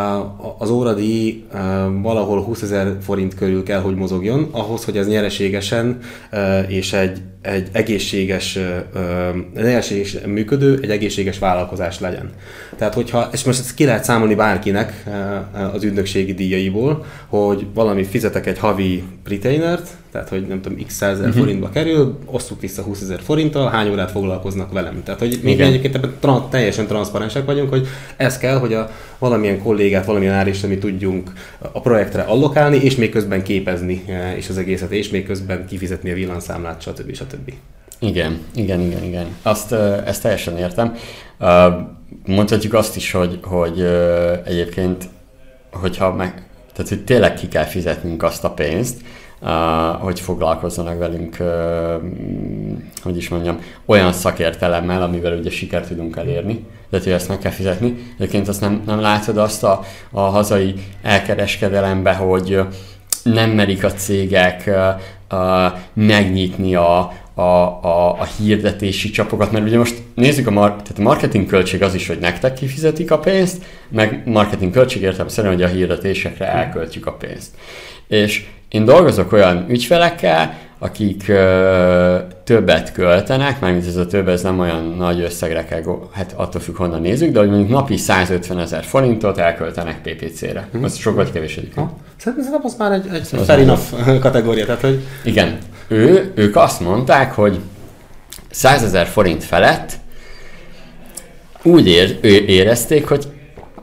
[0.57, 1.59] az óradíj e,
[2.01, 5.99] valahol 20 ezer forint körül kell, hogy mozogjon, ahhoz, hogy ez nyereségesen
[6.67, 8.59] és egy, egy egészséges,
[9.55, 12.29] egészségesen működő, egy egészséges vállalkozás legyen.
[12.77, 18.03] Tehát, hogyha, és most ezt ki lehet számolni bárkinek e, az ügynökségi díjaiból, hogy valami
[18.03, 21.43] fizetek egy havi retainert, tehát hogy nem tudom, x százezer uh-huh.
[21.43, 25.03] forintba kerül, osztuk vissza 20 ezer forinttal, hány órát foglalkoznak velem.
[25.03, 25.67] Tehát, hogy mi Igen.
[25.67, 30.67] egyébként ebben tra- teljesen transzparensek vagyunk, hogy ez kell, hogy a valamilyen kollégát, valamilyen árést,
[30.67, 31.31] mi tudjunk
[31.71, 36.11] a projektre allokálni, és még közben képezni e, és az egészet, és még közben kifizetni
[36.11, 37.13] a villanszámlát, stb.
[37.15, 37.53] stb.
[37.99, 39.25] Igen, igen, igen, igen.
[39.41, 39.71] Azt,
[40.05, 40.95] ezt teljesen értem.
[42.25, 43.81] Mondhatjuk azt is, hogy, hogy
[44.45, 45.03] egyébként,
[45.71, 46.43] hogyha meg,
[46.73, 48.97] tehát hogy tényleg ki kell fizetnünk azt a pénzt,
[49.99, 56.65] hogy foglalkozzanak velünk, mm, hogy is mondjam, olyan szakértelemmel, amivel ugye sikert tudunk elérni.
[56.89, 58.13] Tehát, hogy ezt meg kell fizetni.
[58.17, 62.61] Egyébként azt nem, nem látod azt a, a hazai elkereskedelembe, hogy
[63.23, 69.95] nem merik a cégek ö, megnyitni a, a, a, a hirdetési csapokat, mert ugye most
[70.15, 74.21] nézzük a, mar- tehát a marketing költség az is, hogy nektek kifizetik a pénzt, meg
[74.25, 77.51] marketing költség értem szerint, hogy a hirdetésekre elköltjük a pénzt.
[78.07, 84.59] És én dolgozok olyan ügyfelekkel, akik ö, többet költenek, mármint ez a több, ez nem
[84.59, 88.83] olyan nagy összegre kell, hát attól függ, honnan nézzük, de hogy mondjuk napi 150 ezer
[88.83, 90.67] forintot elköltenek PPC-re.
[90.81, 91.89] Az sok vagy kevés egyébként.
[92.17, 95.57] Szerintem az már egy, egy fair enough kategória, tehát hogy Igen.
[95.89, 97.59] Ő, ők azt mondták, hogy
[98.49, 99.93] 100 ezer forint felett
[101.63, 103.27] úgy ér, ő érezték, hogy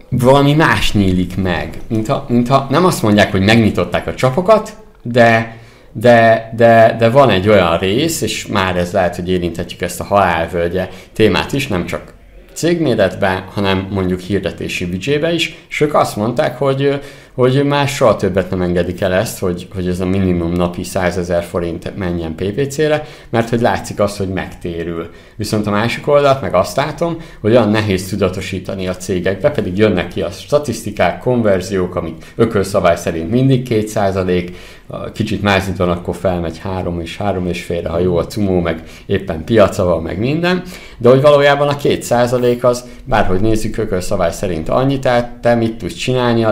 [0.09, 1.79] valami más nyílik meg.
[1.89, 5.57] Mintha, mintha nem azt mondják, hogy megnyitották a csapokat, de,
[5.93, 10.05] de, de, de van egy olyan rész, és már ez lehet, hogy érinthetjük ezt a
[10.05, 12.15] halálvölgye témát is, nem csak
[12.53, 17.01] cégméretben, hanem mondjuk hirdetési büdzsébe is, és ők azt mondták, hogy,
[17.37, 21.19] hogy már soha többet nem engedik el ezt, hogy, hogy ez a minimum napi 100
[21.19, 25.11] ezer forint menjen PPC-re, mert hogy látszik az, hogy megtérül.
[25.37, 30.09] Viszont a másik oldalt meg azt látom, hogy olyan nehéz tudatosítani a cégekbe, pedig jönnek
[30.09, 34.51] ki a statisztikák, konverziók, amik ökölszabály szerint mindig 2%,
[34.87, 38.61] a kicsit mázit van, akkor felmegy 3 és 3 és félre, ha jó a cumó,
[38.61, 40.63] meg éppen piaca van, meg minden,
[40.99, 45.95] de hogy valójában a 2% az, bárhogy nézzük, ökölszabály szerint annyi, tehát te mit tudsz
[45.95, 46.51] csinálni a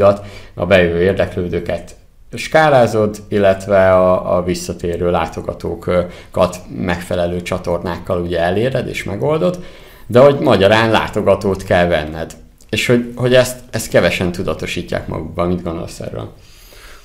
[0.00, 1.94] látogatóidat, a bejövő érdeklődőket
[2.34, 9.58] skálázod, illetve a, a visszatérő látogatókat megfelelő csatornákkal ugye eléred és megoldod,
[10.06, 12.36] de hogy magyarán látogatót kell venned.
[12.68, 16.32] És hogy, hogy ezt, ezt kevesen tudatosítják magukban, mit gondolsz erről?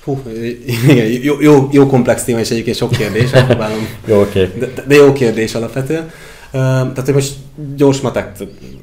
[0.04, 0.22] Hú,
[0.88, 3.88] igen, jó, jó, jó komplex téma, és egyébként sok kérdés, próbálom.
[4.06, 4.44] jó, oké.
[4.44, 4.58] Okay.
[4.58, 6.10] De, de, jó kérdés alapvetően.
[6.50, 7.32] Tehát, hogy most
[7.76, 8.32] gyors matek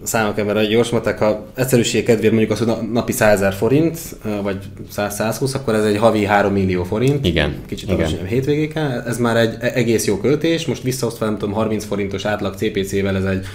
[0.03, 3.99] számok ebben, a gyors matek, ha egyszerűség kedvéért mondjuk az, hogy napi 100 ezer forint,
[4.43, 4.57] vagy
[4.95, 7.25] 100-120, akkor ez egy havi 3 millió forint.
[7.25, 7.55] Igen.
[7.65, 9.03] Kicsit alacsonyabb hétvégéken.
[9.07, 10.65] Ez már egy egész jó költés.
[10.65, 13.45] Most visszaosztva, nem tudom, 30 forintos átlag CPC-vel ez egy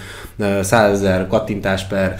[0.61, 2.15] 100 ezer kattintás per,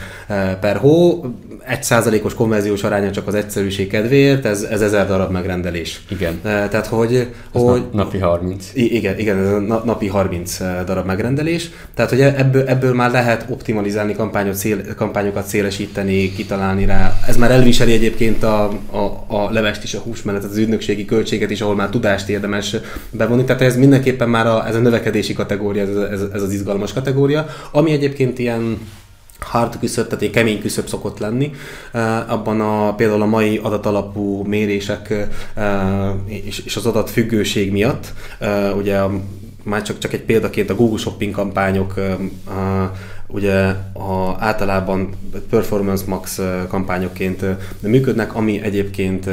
[0.60, 1.26] per hó.
[1.68, 6.02] Egy százalékos konverziós aránya csak az egyszerűség kedvéért, ez, ez ezer darab megrendelés.
[6.10, 6.40] Igen.
[6.42, 7.16] Tehát, hogy...
[7.54, 8.72] Ez hogy napi 30.
[8.74, 11.70] Igen, igen, ez napi 30 darab megrendelés.
[11.94, 17.20] Tehát, hogy ebből, ebből már lehet optimalizálni kampányot, szél, kampányokat szélesíteni, kitalálni rá.
[17.28, 21.50] Ez már elviseli egyébként a, a, a levest is, a hús mellett, az ügynökségi költséget
[21.50, 22.76] is, ahol már tudást érdemes
[23.10, 23.44] bevonni.
[23.44, 27.46] Tehát ez mindenképpen már a, ez a növekedési kategória, ez, ez, ez az izgalmas kategória,
[27.72, 28.78] ami egyébként ilyen
[29.40, 31.52] hard küszöb, tehát egy kemény küszöb szokott lenni.
[32.28, 35.28] Abban a, például a mai adatalapú mérések
[36.26, 38.14] és, és az adatfüggőség miatt,
[38.78, 39.12] ugye a
[39.64, 41.94] már csak, csak egy példaként a Google Shopping kampányok
[42.46, 42.92] a,
[43.28, 43.54] ugye
[43.94, 45.10] a, általában
[45.50, 47.46] Performance Max kampányokként
[47.82, 49.30] működnek, ami egyébként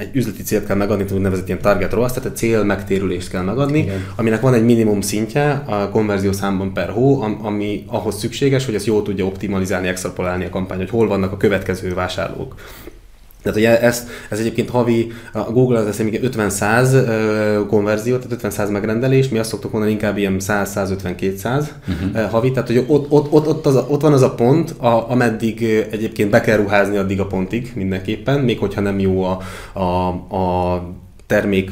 [0.00, 3.78] egy üzleti célt kell megadni, úgynevezett ilyen target ROAS, tehát egy cél megtérülést kell megadni,
[3.78, 4.06] Igen.
[4.16, 8.86] aminek van egy minimum szintje a konverzió számban per hó, ami ahhoz szükséges, hogy ezt
[8.86, 12.54] jól tudja optimalizálni, extrapolálni a kampány, hogy hol vannak a következő vásárlók.
[13.42, 19.28] Tehát ugye ezt, ez egyébként havi, a Google az lesz 50-100 konverzió, tehát 50-100 megrendelés,
[19.28, 22.30] mi azt szoktuk mondani inkább ilyen 100-150-200 uh-huh.
[22.30, 25.10] havi, tehát hogy ott, ott, ott, ott, az a, ott van az a pont, a,
[25.10, 29.38] ameddig egyébként be kell ruházni addig a pontig mindenképpen, még hogyha nem jó a,
[29.72, 30.82] a, a
[31.30, 31.70] termék,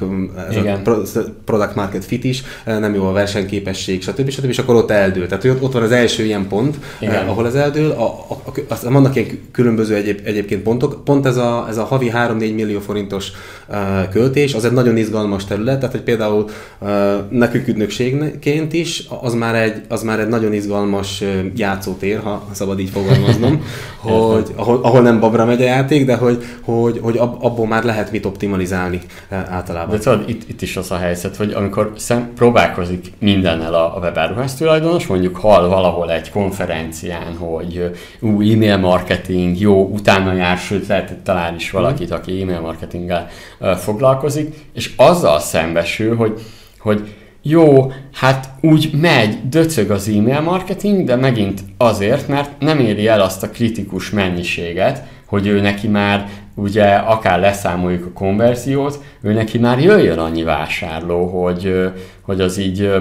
[0.49, 0.81] ez Igen.
[0.85, 0.97] a
[1.45, 4.31] product market fit is, nem jó a versenyképesség, stb.
[4.31, 4.49] stb.
[4.49, 5.27] és akkor ott eldől.
[5.27, 7.29] Tehát ott, ott van az első ilyen pont, Igen.
[7.29, 7.91] ahol ez eldől.
[7.91, 11.05] A, a, a, aztán vannak ilyen különböző egyéb, egyébként pontok.
[11.05, 13.33] Pont ez a, ez a havi 3-4 millió forintos
[13.69, 13.77] uh,
[14.11, 16.45] költés, az egy nagyon izgalmas terület, tehát hogy például
[16.79, 16.89] uh,
[17.31, 21.25] nekünk ügynökségként is, az már egy, az már egy nagyon izgalmas
[21.57, 23.63] játszótér, ha szabad így fogalmaznom,
[24.01, 28.13] hogy, ahol, ahol nem babra megy a játék, de hogy, hogy, hogy abból már lehet
[28.13, 29.01] mit optimalizálni
[29.51, 29.97] általában.
[29.97, 33.99] De tudod, itt, itt is az a helyzet, hogy amikor szem, próbálkozik mindennel a, a
[33.99, 40.87] webáruház tulajdonos, mondjuk hall valahol egy konferencián, hogy ú, e-mail marketing, jó, utána jár, sőt
[40.87, 43.29] lehet talán is valakit, aki e-mail marketinggel
[43.61, 46.41] uh, foglalkozik, és azzal szembesül, hogy,
[46.79, 53.07] hogy jó, hát úgy megy, döcög az e-mail marketing, de megint azért, mert nem éri
[53.07, 56.29] el azt a kritikus mennyiséget, hogy ő neki már
[56.59, 61.91] ugye akár leszámoljuk a konverziót, ő neki már jöjjön annyi vásárló, hogy,
[62.21, 62.93] hogy az így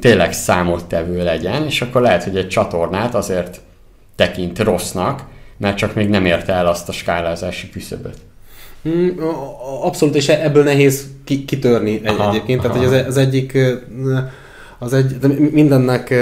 [0.00, 3.60] tényleg számottevő legyen, és akkor lehet, hogy egy csatornát azért
[4.16, 5.22] tekint rossznak,
[5.56, 8.16] mert csak még nem érte el azt a skálázási küszöböt.
[8.88, 9.08] Mm,
[9.82, 11.06] abszolút, és ebből nehéz
[11.46, 12.60] kitörni aha, egyébként.
[12.60, 13.58] Tehát, hogy az, az egyik,
[14.78, 16.14] az egy, de mindennek,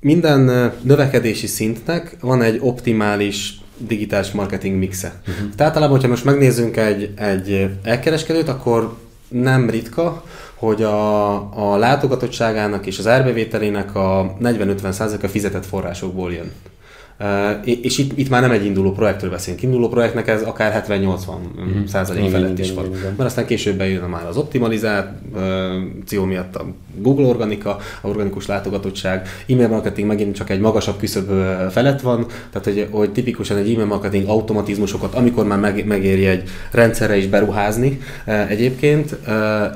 [0.00, 5.20] minden növekedési szintnek van egy optimális digitális marketing mixe.
[5.20, 5.36] Uh-huh.
[5.36, 8.96] Tehát általában, hogyha most megnézzünk egy, egy elkereskedőt, akkor
[9.28, 16.52] nem ritka, hogy a, a látogatottságának és az árbevételének a 40-50%-a fizetett forrásokból jön.
[17.64, 19.62] És itt, itt már nem egy induló projektről beszélünk.
[19.62, 20.98] Induló projektnek ez akár 70-80
[21.60, 21.84] mm.
[21.84, 22.90] százalék felett is van.
[22.90, 26.66] Mert aztán később bejön már az optimalizáció miatt a
[26.98, 31.30] Google Organika, a organikus látogatottság, e-mail marketing megint csak egy magasabb küszöb
[31.70, 36.48] felett van, tehát hogy, hogy tipikusan egy e-mail marketing automatizmusokat, amikor már meg, megéri egy
[36.70, 38.00] rendszerre is beruházni
[38.48, 39.16] egyébként,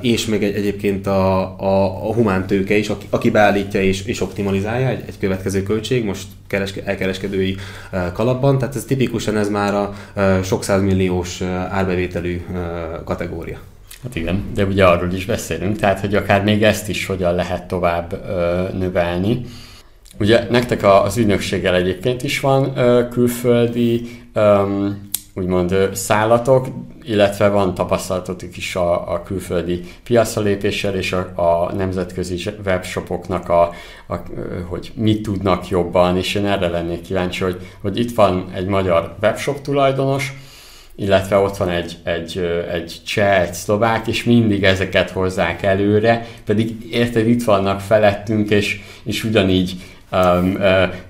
[0.01, 4.21] és még egy, egyébként a, a, a humán tőke is, aki, aki beállítja és, és
[4.21, 7.57] optimalizálja egy, egy következő költség, most kereske, elkereskedői
[8.13, 9.95] kalapban, tehát ez tipikusan ez már a
[10.43, 12.41] sok százmilliós árbevételű
[13.05, 13.59] kategória.
[14.03, 17.69] Hát igen, de ugye arról is beszélünk, tehát hogy akár még ezt is hogyan lehet
[17.69, 19.41] tovább ö, növelni.
[20.19, 24.63] Ugye nektek az ügynökséggel egyébként is van ö, külföldi ö,
[25.35, 26.67] úgymond szállatok,
[27.03, 33.71] illetve van tapasztalatotok is a, a külföldi piacra lépéssel és a, a nemzetközi webshopoknak, a,
[34.09, 34.17] a,
[34.69, 39.15] hogy mit tudnak jobban, és én erre lennék kíváncsi, hogy, hogy itt van egy magyar
[39.23, 40.33] webshop tulajdonos,
[40.97, 42.39] illetve ott van egy, egy,
[42.73, 48.81] egy cseh, egy szlovák, és mindig ezeket hozzák előre, pedig érted, itt vannak felettünk, és,
[49.03, 49.77] és ugyanígy
[50.13, 50.59] um,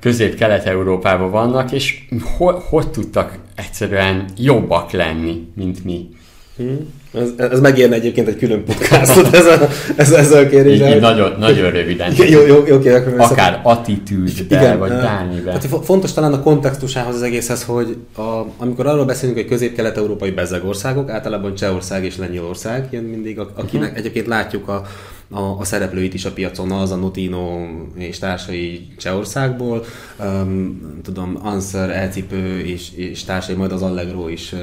[0.01, 2.05] közép-kelet-európában vannak, és
[2.37, 6.09] ho, hogy tudtak egyszerűen jobbak lenni, mint mi?
[6.57, 7.00] Hmm.
[7.13, 10.81] Ez, ez megérne egyébként egy külön podcastot, ez a, ez, ez a kérdés.
[10.81, 12.13] Így, így nagyon, nagyon röviden.
[12.17, 15.53] Jó, jó, jó, jó, Akár attitűdbe, vagy bármiben.
[15.53, 21.11] Hát fontos talán a kontextusához az egészhez, hogy a, amikor arról beszélünk, hogy közép-kelet-európai bezegországok,
[21.11, 23.99] általában Csehország és Lengyelország jön mindig, akinek uh-huh.
[23.99, 24.83] egyébként látjuk a,
[25.31, 29.85] a, a szereplőit is a piacon, az a Notino és társai Csehországból,
[30.19, 34.61] um, tudom, Answer, Elcipő és, és társai, majd az Allegro is uh,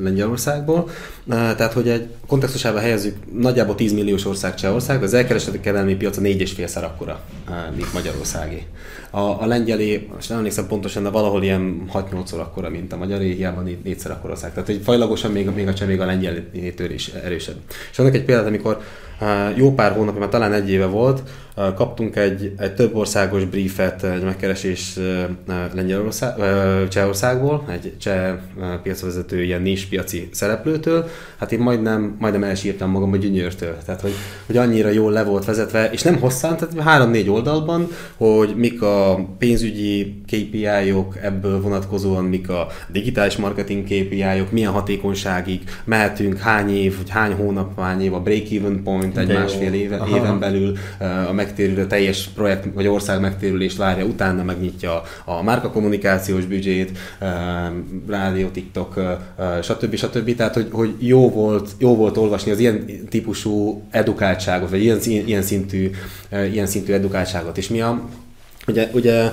[0.00, 0.78] Lengyelországból.
[1.24, 5.94] Uh, tehát, hogy egy kontextusába helyezzük, nagyjából 10 milliós ország Csehország, de az elkeresett kedelmi
[5.94, 8.62] piaca 4,5-szer akkora, uh, mint Magyarországé.
[9.10, 13.32] A, a lengyelé, most nem emlékszem pontosan, de valahol ilyen 6-8-szor akkora, mint a magyaré,
[13.32, 14.52] hiába négyszer akkora ország.
[14.52, 17.56] Tehát, hogy fajlagosan még, még a cseh, még a lengyelítől is erősebb.
[17.90, 18.80] És annak egy példát, amikor
[19.54, 21.22] jó pár hónapja, már talán egy éve volt,
[21.74, 24.98] kaptunk egy, egy több országos briefet, egy megkeresés
[25.74, 26.34] Lengyelország,
[26.88, 28.34] Csehországból, egy cseh
[28.82, 31.08] piacvezető, ilyen nis piaci szereplőtől.
[31.38, 33.76] Hát én majdnem, majdnem elsírtam magam a gyönyörtől.
[33.84, 34.12] Tehát, hogy,
[34.46, 39.26] hogy annyira jól le volt vezetve, és nem hosszan, tehát három-négy oldalban, hogy mik a
[39.38, 47.10] pénzügyi KPI-ok ebből vonatkozóan, mik a digitális marketing KPI-ok, milyen hatékonyságig mehetünk, hány év, vagy
[47.10, 50.76] hány hónap, hány év a break-even point, egy másfél éve, éven belül
[51.28, 56.98] a megtérülő, teljes projekt vagy ország megtérülést várja, utána megnyitja a márka kommunikációs büdzsét,
[58.08, 59.00] rádió, TikTok,
[59.62, 59.94] stb.
[59.94, 60.34] stb.
[60.34, 65.42] Tehát, hogy, hogy jó, volt, jó volt olvasni az ilyen típusú edukáltságot, vagy ilyen, ilyen,
[65.42, 65.90] szintű,
[66.52, 67.58] ilyen szintű edukáltságot.
[67.58, 68.00] És mi a
[68.68, 69.30] Ugye, ugye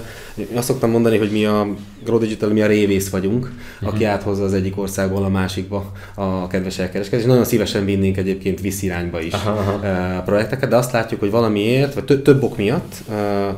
[0.53, 1.67] azt szoktam mondani, hogy mi a
[2.03, 3.93] Grow Digital, mi a révész vagyunk, uh-huh.
[3.93, 7.25] aki áthozza az egyik országból a másikba a kedves elkereskedés.
[7.25, 10.17] Nagyon szívesen vinnénk egyébként visszirányba is uh-huh.
[10.17, 12.93] a projekteket, de azt látjuk, hogy valamiért, vagy több ok miatt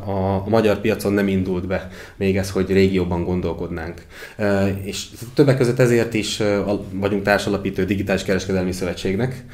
[0.06, 4.06] a magyar piacon nem indult be még ez, hogy régióban gondolkodnánk.
[4.84, 6.42] És többek között ezért is
[6.92, 9.46] vagyunk társalapítő digitális kereskedelmi szövetségnek,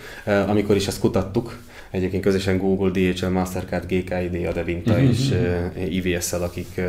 [0.47, 1.57] amikor is ezt kutattuk,
[1.93, 5.09] Egyébként közösen Google, DHL, Mastercard, GKID, Adevinta uh-huh.
[5.09, 6.85] és uh, IVS-szel, akik uh,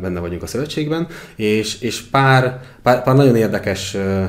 [0.00, 4.24] benne vagyunk a szövetségben, és, és pár, pár, pár nagyon érdekes uh,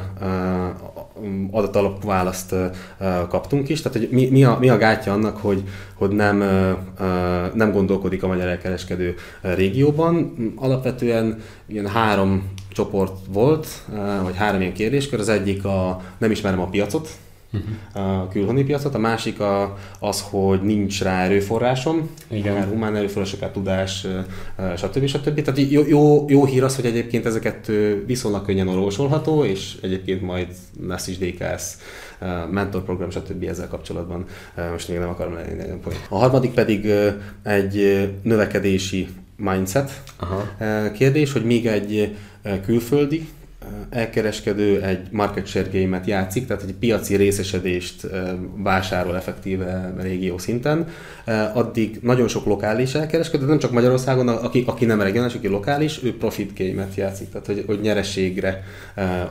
[1.52, 5.64] adatalapú választ uh, kaptunk is, tehát hogy mi, mi, a, mi a gátja annak, hogy,
[5.94, 10.34] hogy nem, uh, nem gondolkodik a magyar elkereskedő régióban.
[10.56, 13.68] Alapvetően ilyen három csoport volt,
[14.24, 15.20] vagy három ilyen kérdéskör.
[15.20, 17.10] Az egyik a nem ismerem a piacot,
[17.54, 18.06] uh-huh.
[18.08, 22.54] a külhoni piacot, a másik a, az, hogy nincs rá erőforrásom, Igen.
[22.54, 24.08] Már humán erőforrás, akár tudás,
[24.78, 25.06] stb.
[25.06, 25.42] stb.
[25.42, 27.72] Tehát jó, jó, jó hír az, hogy egyébként ezeket
[28.06, 30.48] viszonylag könnyen orvosolható, és egyébként majd
[30.88, 31.64] lesz is DKS
[32.52, 33.44] mentorprogram, stb.
[33.44, 34.26] ezzel kapcsolatban
[34.72, 36.92] most még nem akarom lenni A harmadik pedig
[37.44, 40.44] egy növekedési mindset Aha.
[40.92, 42.16] kérdés, hogy még egy
[42.66, 43.28] külföldi
[43.90, 48.08] elkereskedő egy market share game-et játszik, tehát egy piaci részesedést
[48.56, 50.88] vásárol effektíve régió szinten,
[51.54, 56.18] addig nagyon sok lokális elkereskedő, nem csak Magyarországon, aki, aki nem regionális, aki lokális, ő
[56.18, 58.64] profit game-et játszik, tehát hogy, hogy nyereségre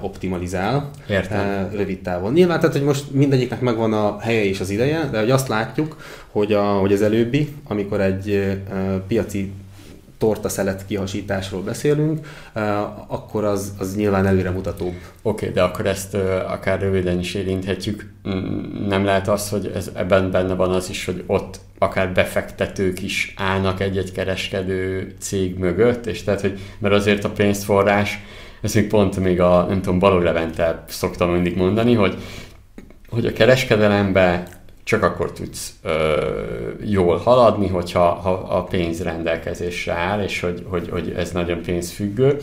[0.01, 1.69] optimalizál Értem.
[1.73, 2.33] rövid távon.
[2.33, 5.97] Nyilván, tehát hogy most mindegyiknek megvan a helye és az ideje, de hogy azt látjuk,
[6.31, 8.59] hogy, a, hogy az előbbi, amikor egy
[9.09, 9.53] piaci
[10.23, 12.27] torta szelet kihasításról beszélünk,
[13.07, 14.89] akkor az, az nyilván előremutatóbb.
[14.89, 16.15] Oké, okay, de akkor ezt
[16.47, 18.13] akár röviden is érinthetjük.
[18.89, 23.35] Nem lehet az, hogy ez, ebben benne van az is, hogy ott akár befektetők is
[23.37, 28.19] állnak egy-egy kereskedő cég mögött, és tehát, hogy mert azért a pénzforrás,
[28.61, 32.17] ezt még pont még a, nem tudom, Balog Levente szoktam mindig mondani, hogy,
[33.09, 34.62] hogy a kereskedelembe
[34.93, 36.17] csak akkor tudsz ö,
[36.85, 42.37] jól haladni, hogyha ha a pénz rendelkezésre áll, és hogy, hogy, hogy ez nagyon pénzfüggő,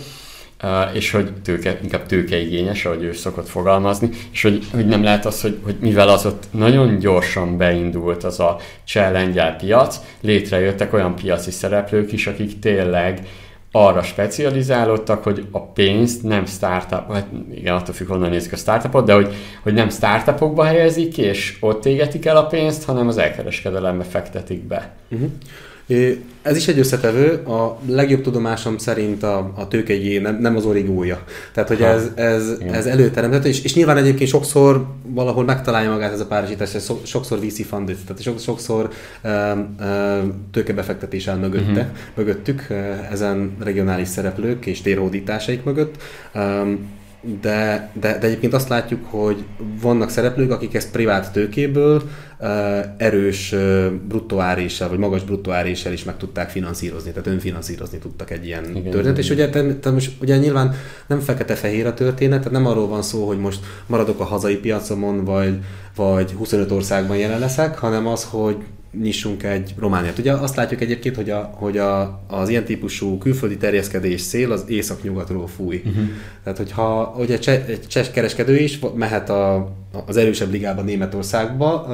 [0.63, 5.25] Uh, és hogy tőke, inkább tőkeigényes, ahogy ő szokott fogalmazni, és hogy, hogy nem lehet
[5.25, 11.15] az, hogy, hogy mivel az ott nagyon gyorsan beindult az a cseh piac, létrejöttek olyan
[11.15, 13.27] piaci szereplők is, akik tényleg
[13.71, 19.05] arra specializálódtak, hogy a pénzt nem startup, hát igen, attól függ, honnan nézik a startupot,
[19.05, 24.03] de hogy, hogy nem startupokba helyezik és ott égetik el a pénzt, hanem az elkereskedelembe
[24.03, 24.91] fektetik be.
[25.10, 25.29] Uh-huh.
[26.41, 31.23] Ez is egy összetevő, a legjobb tudomásom szerint a, a tőkegyé nem, nem az origója.
[31.54, 36.19] Tehát, hogy ez, ez, ez előteremtett, és, és nyilván egyébként sokszor valahol megtalálja magát ez
[36.19, 38.89] a párosítás, ez sokszor VC funded, tehát sokszor
[39.23, 41.86] um, um, tőkebefektetés áll mögötte, uh-huh.
[42.13, 42.67] mögöttük,
[43.12, 45.95] ezen regionális szereplők és térhódításaik mögött.
[46.36, 46.97] Um,
[47.41, 49.43] de, de, de egyébként azt látjuk, hogy
[49.82, 52.01] vannak szereplők, akik ezt privát tőkéből
[52.97, 53.55] erős
[54.08, 59.17] bruttoáréssel, vagy magas bruttoáréssel is meg tudták finanszírozni, tehát önfinanszírozni tudtak egy ilyen Igen, történet.
[59.17, 60.75] És ugye, te, te most, ugye nyilván
[61.08, 65.23] nem fekete-fehér a történet, tehát nem arról van szó, hogy most maradok a hazai piacomon,
[65.23, 65.58] vagy,
[65.95, 68.58] vagy 25 országban jelen leszek, hanem az, hogy
[69.02, 70.17] nyissunk egy Romániát.
[70.17, 74.63] Ugye azt látjuk egyébként, hogy, a, hogy a, az ilyen típusú külföldi terjeszkedés szél az
[74.67, 75.82] észak-nyugatról fúj.
[75.86, 76.04] Uh-huh.
[76.43, 79.71] Tehát, hogyha ugye egy cseh kereskedő is mehet a,
[80.06, 81.88] az erősebb ligában Németországba,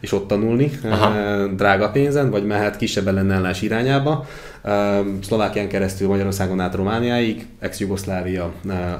[0.00, 1.46] és ott tanulni Aha.
[1.46, 4.26] drága pénzen, vagy mehet kisebb ellenállás irányába,
[5.22, 8.52] Szlovákián keresztül Magyarországon át Romániáig, ex-Jugoszlávia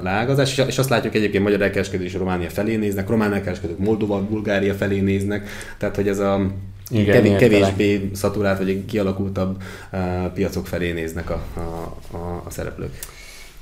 [0.03, 4.75] leágazás, és azt látjuk egyébként magyar elkereskedők is Románia felé néznek, román elkereskedők Moldova, Bulgária
[4.75, 5.49] felé néznek,
[5.79, 6.51] tehát hogy ez a
[6.91, 10.01] igen, kevés, kevésbé szaturált vagy kialakultabb uh,
[10.33, 11.61] piacok felé néznek a, a,
[12.17, 12.99] a, a szereplők.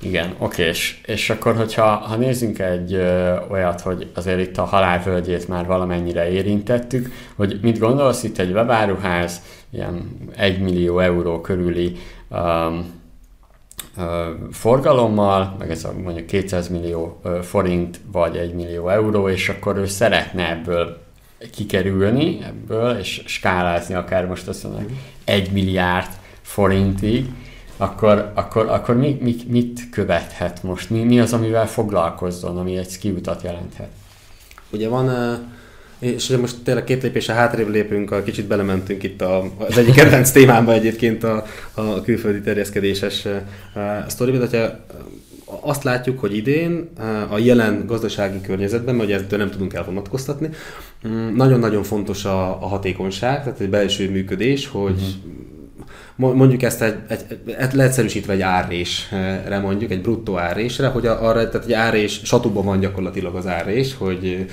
[0.00, 4.64] Igen, oké, és, és akkor, hogyha ha nézzünk egy ö, olyat, hogy azért itt a
[4.64, 11.96] halálvölgyét már valamennyire érintettük, hogy mit gondolsz itt egy webáruház, ilyen 1 millió euró körüli
[12.30, 12.94] um,
[14.52, 19.86] forgalommal, meg ez a mondjuk 200 millió forint vagy 1 millió euró, és akkor ő
[19.86, 21.05] szeretne ebből
[21.52, 26.08] kikerülni ebből, és skálázni akár most azt mondom, egy milliárd
[26.42, 27.26] forintig,
[27.76, 30.90] akkor, akkor, akkor mi, mi, mit követhet most?
[30.90, 33.88] Mi, mi az, amivel foglalkozzon, ami egy kiutat jelenthet?
[34.70, 35.08] Ugye van,
[35.98, 40.30] és ugye most tényleg két lépésre hátrébb lépünk, kicsit belementünk itt a, az egyik kedvenc
[40.30, 44.78] témámba egyébként a, a külföldi terjeszkedéses uh, sztoriba, hogyha
[45.60, 46.88] azt látjuk, hogy idén
[47.30, 50.50] a jelen gazdasági környezetben, mert ezt nem tudunk elvonatkoztatni,
[51.08, 55.44] mm, nagyon-nagyon fontos a, a hatékonyság, tehát egy belső működés, hogy uh-huh
[56.16, 61.66] mondjuk ezt egy, egy, egy leegyszerűsítve egy árrésre mondjuk, egy bruttó árrésre, hogy arra, tehát
[61.66, 64.46] egy árrés, satuban van gyakorlatilag az árrés, hogy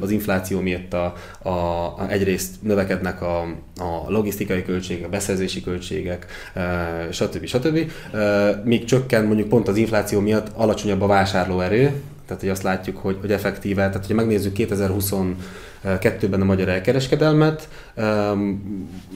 [0.00, 3.40] az infláció miatt a, a, a egyrészt növekednek a,
[3.76, 6.26] a logisztikai költségek, a beszerzési költségek,
[7.10, 7.44] stb.
[7.44, 7.90] stb.
[8.64, 11.92] Míg csökken mondjuk pont az infláció miatt alacsonyabb a vásárlóerő,
[12.26, 15.12] tehát hogy azt látjuk, hogy, hogy effektíve, tehát hogyha megnézzük 2020
[16.00, 17.68] kettőben a magyar elkereskedelmet.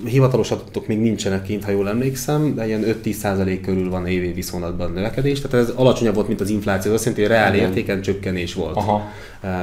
[0.05, 4.92] Hivatalos adatok még nincsenek kint, ha jól emlékszem, de ilyen 5-10% körül van évi viszonylatban
[4.92, 8.76] növekedés, tehát ez alacsonyabb volt, mint az infláció, azt jelenti, hogy reál értéken csökkenés volt.
[8.76, 9.02] Aha.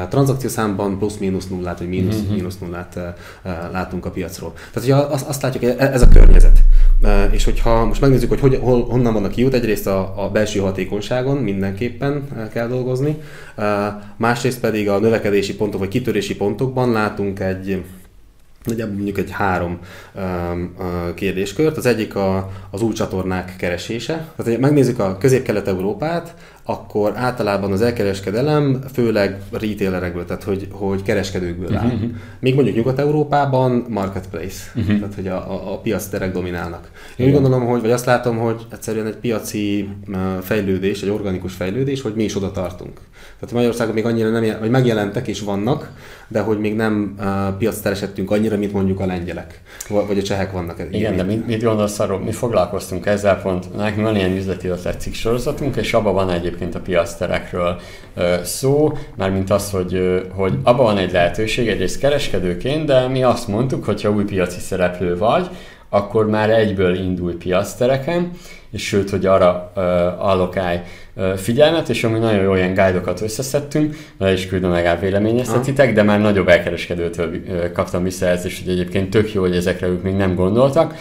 [0.09, 2.35] Transzakciószámban plusz-mínusz nullát, vagy mínusz, uh-huh.
[2.35, 2.99] mínusz nullát
[3.71, 4.53] látunk a piacról.
[4.53, 6.59] Tehát ugye azt, azt látjuk, hogy ez a környezet.
[7.31, 10.59] És hogyha most megnézzük, hogy, hogy hol, honnan van a kiút, egyrészt a, a belső
[10.59, 13.17] hatékonyságon mindenképpen kell dolgozni,
[14.17, 17.83] másrészt pedig a növekedési pontok vagy kitörési pontokban látunk egy
[18.63, 19.79] nagyjából mondjuk egy három
[20.15, 20.75] um,
[21.15, 21.77] kérdéskört.
[21.77, 24.27] Az egyik a, az új csatornák keresése.
[24.35, 31.85] Tehát, megnézzük a közép-kelet-európát, akkor általában az elkereskedelem főleg retailerekből, tehát hogy, hogy kereskedőkből áll.
[31.85, 32.09] Uh-huh.
[32.39, 34.97] Míg mondjuk Nyugat-Európában marketplace, uh-huh.
[34.97, 36.89] tehát hogy a, a, a piac terek dominálnak.
[37.15, 39.89] Én úgy gondolom, hogy, vagy azt látom, hogy egyszerűen egy piaci
[40.41, 42.99] fejlődés, egy organikus fejlődés, hogy mi is oda tartunk.
[43.39, 45.91] Tehát Magyarországon még annyira nem, vagy megjelentek és vannak,
[46.27, 50.79] de hogy még nem uh, piacteresettünk annyira, mint mondjuk a lengyelek, vagy a csehek vannak.
[50.79, 51.15] Igen, ilyen.
[51.15, 52.19] de mit, mit gondolsz arról?
[52.19, 56.79] Mi foglalkoztunk ezzel pont, nekünk van ilyen üzleti cikk sorozatunk, és abban van egyébként a
[56.79, 57.79] piacterekről
[58.43, 63.85] szó, mármint az, hogy, hogy abban van egy lehetőség, egyrészt kereskedőként, de mi azt mondtuk,
[63.85, 65.49] hogy ha új piaci szereplő vagy,
[65.89, 68.31] akkor már egyből indul piactereken,
[68.71, 69.83] és sőt, hogy arra uh,
[70.27, 70.79] allokálj
[71.35, 76.21] figyelmet, és ami nagyon jó ilyen guide-okat összeszedtünk, le is küldöm legalább véleményeztetitek, de már
[76.21, 77.41] nagyobb elkereskedőtől
[77.73, 80.95] kaptam visszajelzést, hogy egyébként tök jó, hogy ezekre ők még nem gondoltak.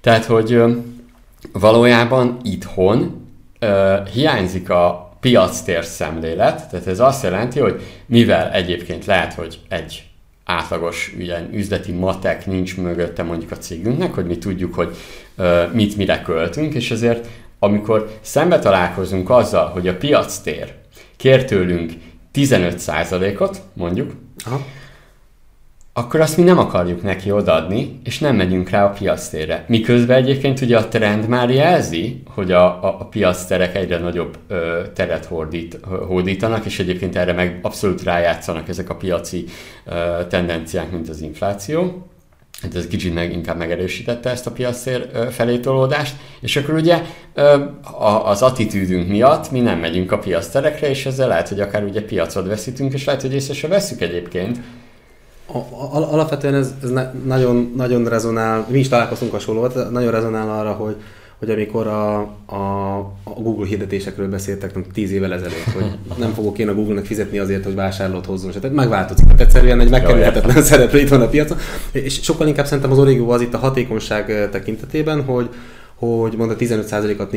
[0.00, 0.62] Tehát, hogy
[1.52, 3.26] valójában itthon
[3.60, 10.04] uh, hiányzik a piactér szemlélet, tehát ez azt jelenti, hogy mivel egyébként lehet, hogy egy
[10.44, 14.96] átlagos ilyen üzleti matek nincs mögötte mondjuk a cégünknek, hogy mi tudjuk, hogy
[15.38, 17.28] uh, mit mire költünk, és ezért
[17.60, 20.74] amikor szembe találkozunk azzal, hogy a piac tér
[21.16, 21.92] kér tőlünk
[22.34, 24.12] 15%-ot, mondjuk,
[24.44, 24.60] Aha
[25.92, 29.64] akkor azt mi nem akarjuk neki odaadni, és nem megyünk rá a piactérre.
[29.68, 34.82] Miközben egyébként ugye a trend már jelzi, hogy a, a, a piacterek egyre nagyobb ö,
[34.94, 39.44] teret hordít, hódítanak, és egyébként erre meg abszolút rájátszanak ezek a piaci
[39.84, 42.06] ö, tendenciák, mint az infláció.
[42.62, 47.02] Hát ez kicsit meg, inkább megerősítette ezt a piactér felé tolódást, és akkor ugye
[48.24, 52.46] az attitűdünk miatt mi nem megyünk a piacterekre, és ezzel lehet, hogy akár ugye piacot
[52.46, 54.58] veszítünk, és lehet, hogy észre se veszük egyébként,
[55.92, 56.90] alapvetően ez, ez
[57.24, 60.96] nagyon, nagyon rezonál, mi is találkoztunk hasonlóan, nagyon rezonál arra, hogy,
[61.40, 65.84] hogy amikor a, a, a Google hirdetésekről beszéltek nem, tíz évvel ezelőtt, hogy
[66.18, 69.24] nem fogok én a Google-nek fizetni azért, hogy vásárlót hozzon, tehát megváltozik.
[69.24, 71.58] Tehát egyszerűen egy megkerülhetetlen szereplő itt van a piacon.
[71.92, 75.48] És sokkal inkább szerintem az Origo az itt a hatékonyság tekintetében, hogy
[75.94, 77.36] hogy mondta 15%-at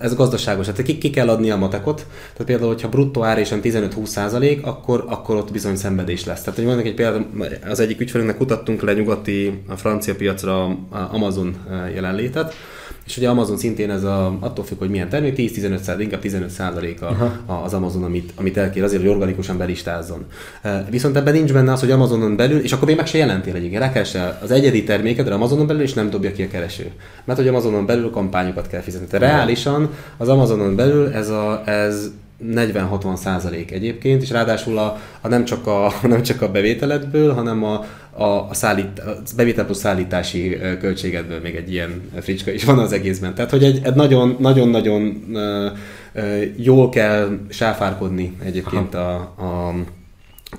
[0.00, 1.96] ez gazdaságos, tehát ki, ki kell adni a matekot,
[2.32, 6.40] tehát például, hogyha bruttó árésen 15-20%, akkor, akkor ott bizony szenvedés lesz.
[6.40, 7.26] Tehát, hogy mondjuk egy például,
[7.68, 10.76] az egyik ügyfelünknek kutattunk le nyugati, a francia piacra
[11.10, 11.56] Amazon
[11.94, 12.54] jelenlétet,
[13.10, 16.98] és ugye Amazon szintén ez a, attól függ, hogy milyen termék, 10-15% inkább 15 százalék
[17.46, 20.24] az Amazon, amit, amit elkér azért, hogy organikusan belistázzon.
[20.90, 23.82] Viszont ebben nincs benne az, hogy Amazonon belül, és akkor még meg se jelentél egyébként,
[23.82, 26.90] rákeresse az egyedi termékedre Amazonon belül, és nem dobja ki a kereső.
[27.24, 29.06] Mert hogy Amazonon belül kampányokat kell fizetni.
[29.06, 32.10] Tehát reálisan az Amazonon belül ez, a, ez
[32.44, 37.64] 40-60 százalék egyébként, és ráadásul a, a nem, csak a, nem csak a bevételedből, hanem
[37.64, 42.78] a, a, a, szállít, a bevétel plusz szállítási költségedből még egy ilyen fricska is van
[42.78, 43.34] az egészben.
[43.34, 45.24] Tehát, hogy egy, egy nagyon, nagyon-nagyon
[46.56, 49.74] jól kell sáfárkodni egyébként a, a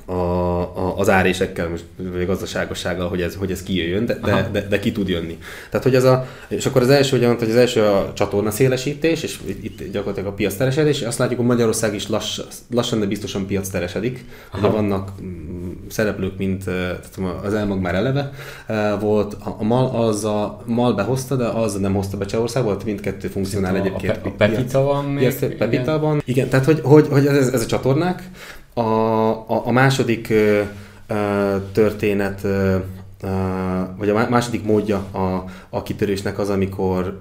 [0.06, 4.68] a, a, az árésekkel, most, vagy gazdaságossággal, hogy ez, hogy ez kijöjjön, de, de, de,
[4.68, 5.38] de, ki tud jönni.
[5.70, 8.52] Tehát, hogy ez a, és akkor az első, hogy mondta, hogy az első a csatorna
[8.52, 12.40] szélesítés, és itt, itt gyakorlatilag a piac teresedés, és azt látjuk, hogy Magyarország is lass,
[12.72, 14.26] lassan, de biztosan piac teresedik.
[14.58, 16.64] Ugye vannak mm, szereplők, mint
[17.44, 18.32] az elmag már eleve
[19.00, 23.28] volt, a MAL, az a MAL behozta, de az nem hozta be Csehország, volt mindkettő
[23.28, 24.20] funkcionál egyébként.
[24.24, 25.56] A, a Pepita van még?
[25.58, 26.22] Pepita van.
[26.26, 28.30] Igen, tehát hogy, hogy, hogy ez, ez a csatornák,
[28.74, 30.62] a, a, a második ö,
[31.08, 32.76] ö, történet, ö,
[33.98, 37.20] vagy a második módja a, a kitörésnek az, amikor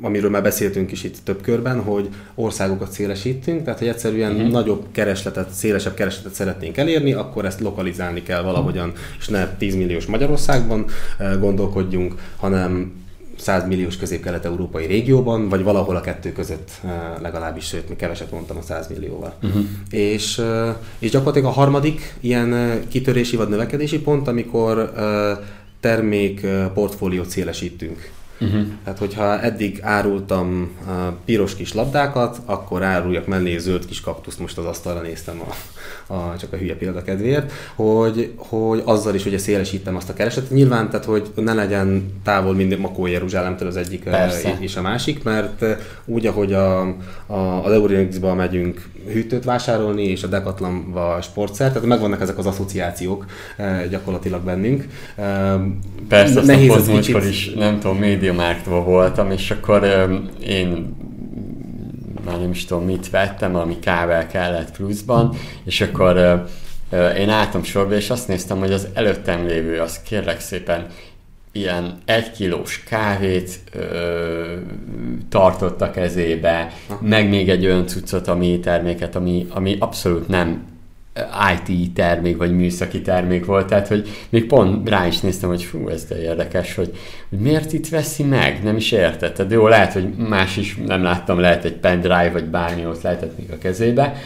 [0.00, 4.50] amiről már beszéltünk is itt több körben, hogy országokat szélesítünk, tehát hogy egyszerűen uh-huh.
[4.50, 10.06] nagyobb keresletet, szélesebb keresletet szeretnénk elérni, akkor ezt lokalizálni kell valahogyan, és ne 10 milliós
[10.06, 10.86] Magyarországban
[11.40, 13.03] gondolkodjunk, hanem
[13.38, 16.70] 100 milliós közép-kelet-európai régióban, vagy valahol a kettő között
[17.20, 19.34] legalábbis, sőt, még keveset mondtam a 100 millióval.
[19.42, 19.62] Uh-huh.
[19.90, 20.42] És,
[20.98, 24.92] és gyakorlatilag a harmadik ilyen kitörési vagy növekedési pont, amikor
[25.80, 28.10] termék portfóliót szélesítünk.
[28.40, 28.62] Uh-huh.
[28.84, 30.92] Tehát, hogyha eddig árultam uh,
[31.24, 35.54] piros kis labdákat, akkor áruljak mellé zöld kis kaktuszt, most az asztalra néztem a,
[36.14, 40.50] a, csak a hülye példa kedvéért, hogy, hogy azzal is ugye szélesítem azt a keresetet.
[40.50, 44.56] Nyilván, tehát, hogy ne legyen távol minden Makó Jeruzsálemtől az egyik Persze.
[44.60, 45.64] és a másik, mert
[46.04, 46.80] úgy, ahogy a,
[47.26, 53.26] a, az Eurionix-ba megyünk hűtőt vásárolni, és a Decathlonba sportszer, tehát megvannak ezek az asszociációk
[53.90, 54.88] gyakorlatilag bennünk.
[56.08, 57.24] Persze, nehéz azt a kicsit...
[57.24, 59.84] is, nem tudom, médiamárktól voltam, és akkor
[60.46, 60.96] én
[62.24, 66.44] már nem is tudom mit vettem, ami kável kellett pluszban, és akkor
[67.16, 70.86] én álltam sorba, és azt néztem, hogy az előttem lévő, az kérlek szépen
[71.52, 74.56] ilyen egy kilós kávét ö,
[75.28, 80.66] tartott a kezébe, meg még egy olyan cuccot, ami terméket, ami, ami abszolút nem
[81.54, 85.88] IT termék, vagy műszaki termék volt, tehát hogy még pont rá is néztem, hogy fú,
[85.88, 86.96] ez de érdekes, hogy,
[87.28, 89.50] hogy miért itt veszi meg, nem is értetted.
[89.50, 93.50] Jó, lehet, hogy más is nem láttam, lehet egy pendrive, vagy bármi ott lehetett még
[93.50, 94.16] a kezébe,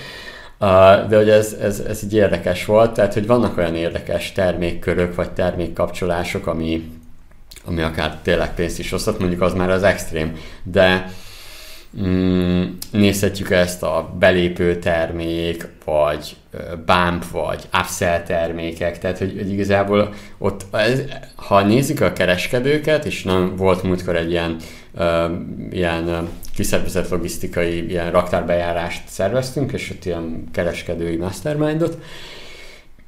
[1.08, 5.30] de hogy ez, ez, ez így érdekes volt, tehát hogy vannak olyan érdekes termékkörök, vagy
[5.30, 6.90] termékkapcsolások, ami,
[7.64, 11.12] ami akár tényleg pénzt is hozhat, mondjuk az már az extrém, de
[12.02, 16.36] mm, nézhetjük ezt a belépő termék, vagy
[16.86, 21.00] bump, vagy upsell termékek, tehát hogy, hogy igazából ott, ez,
[21.34, 24.56] ha nézzük a kereskedőket, és nem volt múltkor egy ilyen,
[24.94, 25.30] uh,
[25.70, 31.98] ilyen kiszervezett logisztikai ilyen raktárbejárást szerveztünk, és ott ilyen kereskedői mastermindot,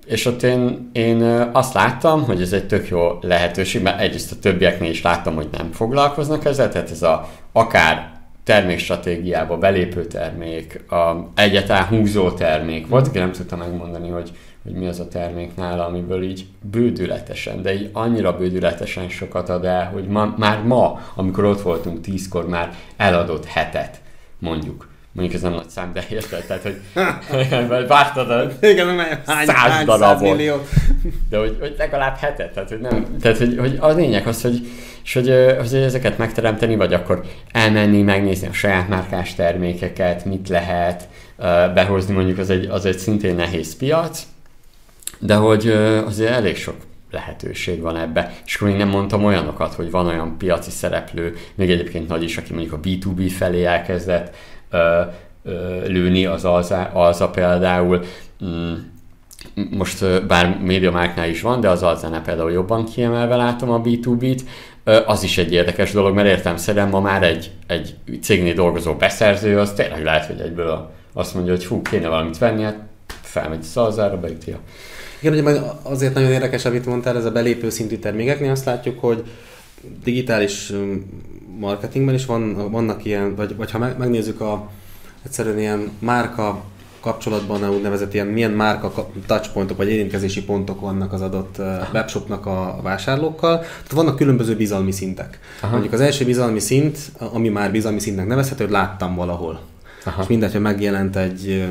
[0.07, 1.23] és ott én, én
[1.53, 5.49] azt láttam, hogy ez egy tök jó lehetőség, mert egyrészt a többieknél is láttam, hogy
[5.53, 8.10] nem foglalkoznak ezzel, tehát ez a akár
[8.45, 12.89] termékstratégiába belépő termék, a egyetlen húzó termék.
[12.89, 14.31] Volt, aki nem tudta megmondani, hogy,
[14.63, 19.65] hogy mi az a termék nála, amiből így bődületesen, de így annyira bődületesen sokat ad
[19.65, 24.01] el, hogy ma, már ma, amikor ott voltunk tízkor, már eladott hetet,
[24.39, 24.90] mondjuk.
[25.13, 26.45] Mondjuk ez nem nagy szám, de érted?
[26.45, 30.37] Tehát, hogy vártad a Igen, hány, száz darabot.
[30.37, 30.61] Millió.
[31.29, 33.17] De hogy, hogy legalább hetet, tehát hogy nem.
[33.21, 34.69] Tehát, hogy, hogy a lényeg az, hogy,
[35.05, 41.09] és hogy, hogy ezeket megteremteni, vagy akkor elmenni, megnézni a saját márkás termékeket, mit lehet
[41.75, 44.23] behozni, mondjuk az egy, az egy szintén nehéz piac,
[45.19, 45.69] de hogy
[46.07, 46.77] azért elég sok
[47.11, 48.35] lehetőség van ebbe.
[48.47, 52.37] És akkor még nem mondtam olyanokat, hogy van olyan piaci szereplő, még egyébként nagy is,
[52.37, 54.35] aki mondjuk a B2B felé elkezdett
[55.87, 58.05] lőni, az alza, alza például.
[58.45, 58.73] Mm,
[59.71, 64.41] most bár médiamáknál is van, de az alzánál például jobban kiemelve látom a B2B-t,
[65.07, 69.73] az is egy érdekes dolog, mert értelmszerűen ma már egy, egy cégnél dolgozó beszerző, az
[69.73, 72.79] tényleg lehet, hogy egyből azt mondja, hogy hú, kéne valamit venni, hát
[73.23, 74.55] felmegy szalzára, beüti
[75.21, 79.23] igen, ugye azért nagyon érdekes, amit mondtál, ez a belépő szintű termékeknél azt látjuk, hogy
[80.05, 80.73] digitális
[81.61, 84.71] marketingben is van, vannak ilyen, vagy, vagy ha megnézzük a
[85.23, 86.63] egyszerűen ilyen márka
[87.01, 91.59] kapcsolatban a úgynevezett ilyen milyen márka touchpontok vagy érintkezési pontok vannak az adott
[91.93, 93.59] webshopnak a vásárlókkal.
[93.59, 95.39] Tehát vannak különböző bizalmi szintek.
[95.61, 95.73] Aha.
[95.73, 99.61] Mondjuk az első bizalmi szint, ami már bizalmi szintnek nevezhető, hogy láttam valahol.
[100.05, 100.23] Aha.
[100.23, 101.69] És mindegy, hogy megjelent egy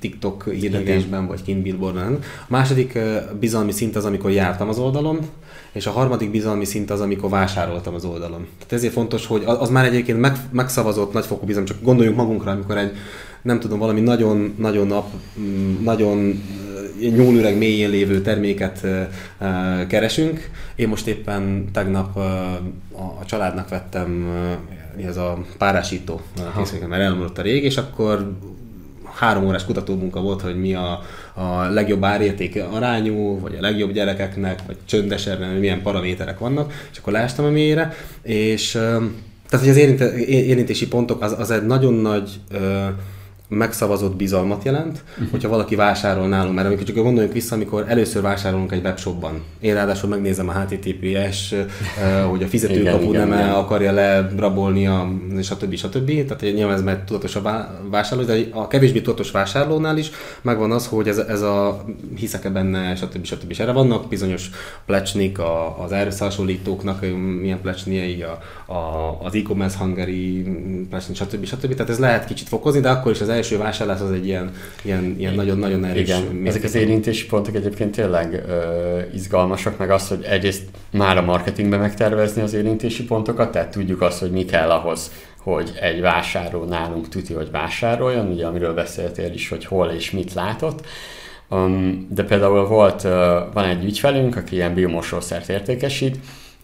[0.00, 2.18] TikTok hirdetésben, vagy kint billboardon.
[2.22, 2.98] A második
[3.40, 5.18] bizalmi szint az, amikor jártam az oldalon,
[5.72, 8.46] és a harmadik bizalmi szint az, amikor vásároltam az oldalon.
[8.56, 12.76] Tehát ezért fontos, hogy az már egyébként meg, megszavazott nagyfokú bizalom, csak gondoljunk magunkra, amikor
[12.76, 12.92] egy,
[13.42, 15.06] nem tudom, valami nagyon, nagyon nap,
[15.40, 16.42] mm, nagyon
[17.00, 18.86] nyúlüreg mélyén lévő terméket
[19.88, 20.50] keresünk.
[20.76, 22.16] Én most éppen tegnap
[23.20, 24.26] a családnak vettem
[25.06, 26.20] ez a párásító
[26.56, 28.32] készüléket, mert elmúlott a rég, és akkor
[29.18, 31.00] három órás kutatómunka volt, hogy mi a,
[31.34, 37.12] a legjobb árérték arányú, vagy a legjobb gyerekeknek, vagy csöndesebben, milyen paraméterek vannak, és akkor
[37.12, 38.70] leestem a mélyre, és
[39.50, 39.76] tehát, hogy az
[40.26, 42.40] érintési pontok az, az egy nagyon nagy
[43.48, 45.30] megszavazott bizalmat jelent, uh-huh.
[45.30, 49.42] hogyha valaki vásárol nálunk, mert amikor csak gondoljunk vissza, amikor először vásárolunk egy webshopban.
[49.60, 51.54] Én ráadásul megnézem a HTTPS,
[52.30, 53.48] hogy a fizetőkapu nem igen.
[53.50, 55.08] akarja lerabolni, a,
[55.42, 55.74] stb.
[55.74, 56.26] stb.
[56.26, 60.10] Tehát nyilván ez már tudatos a vásárló, de a kevésbé tudatos vásárlónál is
[60.42, 61.84] megvan az, hogy ez, ez a
[62.16, 63.24] hiszek-e benne, stb.
[63.24, 63.50] stb.
[63.50, 64.50] És erre vannak bizonyos
[64.86, 67.00] plecsnik, a, az erőszásonlítóknak
[67.40, 68.38] milyen plecsniei, a,
[68.72, 70.42] a, az e-commerce hangeri
[70.90, 71.44] plecsnik, stb.
[71.44, 71.74] stb.
[71.74, 74.50] Tehát ez lehet kicsit fokozni, de akkor is az első vásárlás az egy ilyen,
[74.82, 80.08] ilyen, ilyen nagyon-nagyon erős Igen, ezek az érintési pontok egyébként tényleg ö, izgalmasak, meg az,
[80.08, 84.70] hogy egyrészt már a marketingben megtervezni az érintési pontokat, tehát tudjuk azt, hogy mi kell
[84.70, 85.12] ahhoz,
[85.42, 90.34] hogy egy vásárló nálunk tuti, hogy vásároljon, ugye amiről beszéltél is, hogy hol és mit
[90.34, 90.86] látott.
[91.50, 93.12] Um, de például volt, uh,
[93.52, 96.18] van egy ügyfelünk, aki ilyen biomosószert értékesít,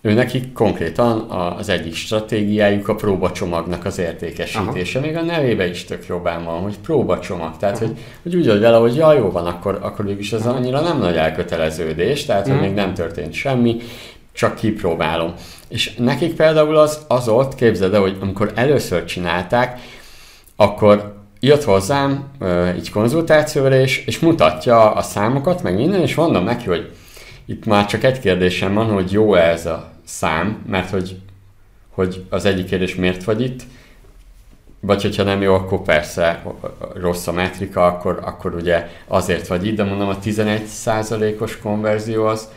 [0.05, 4.99] ő nekik konkrétan az egyik stratégiájuk a próbacsomagnak az értékesítése.
[4.99, 5.07] Aha.
[5.07, 7.57] Még a nevébe is tök jobbán van, hogy próbacsomag.
[7.57, 7.93] Tehát, hogy,
[8.23, 11.17] hogy úgy vagy vele, hogy ja, jó van, akkor, akkor is ez annyira nem nagy
[11.17, 13.77] elköteleződés, tehát, hogy még nem történt semmi,
[14.33, 15.35] csak kipróbálom.
[15.69, 19.81] És nekik például az, az ott, képzeld el, hogy amikor először csinálták,
[20.57, 22.31] akkor jött hozzám
[22.77, 26.91] így konzultációra, és, és mutatja a számokat, meg minden, és mondom neki, hogy
[27.47, 31.21] itt már csak egy kérdésem van, hogy jó ez a szám, mert hogy,
[31.91, 33.63] hogy az egyik kérdés miért vagy itt,
[34.81, 36.43] vagy hogyha nem jó, akkor persze
[36.95, 42.49] rossz a metrika, akkor, akkor ugye azért vagy itt, de mondom a 11%-os konverzió az,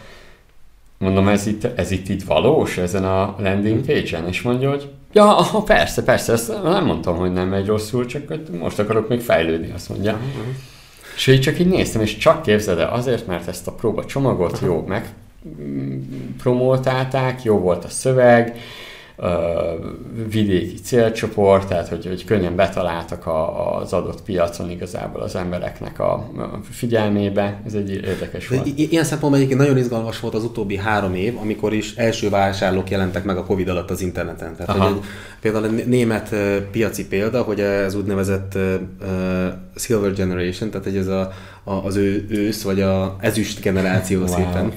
[0.97, 5.37] mondom ez itt, ez itt, itt valós ezen a landing page-en, és mondja, hogy ja,
[5.37, 9.71] aha, persze, persze, ezt nem mondtam, hogy nem megy rosszul, csak most akarok még fejlődni,
[9.71, 10.11] azt mondja.
[10.11, 10.53] Uh-huh.
[11.15, 14.59] És így csak így néztem, és csak képzeld el, azért, mert ezt a próba csomagot
[14.63, 15.13] jó meg
[16.37, 18.59] promoltálták, jó volt a szöveg,
[20.29, 26.29] vidéki célcsoport, tehát hogy, hogy könnyen betaláltak a, az adott piacon igazából az embereknek a
[26.71, 27.61] figyelmébe.
[27.65, 28.67] Ez egy érdekes volt.
[28.75, 33.23] Ilyen szempontból egyébként nagyon izgalmas volt az utóbbi három év, amikor is első vásárlók jelentek
[33.23, 34.55] meg a Covid alatt az interneten.
[34.55, 35.03] Tehát hogy egy,
[35.41, 36.35] például a német
[36.71, 38.73] piaci példa, hogy ez úgynevezett uh,
[39.75, 41.31] Silver Generation, tehát hogy ez a
[41.67, 44.27] az ő ősz, vagy a ezüst generáció wow.
[44.27, 44.71] szépen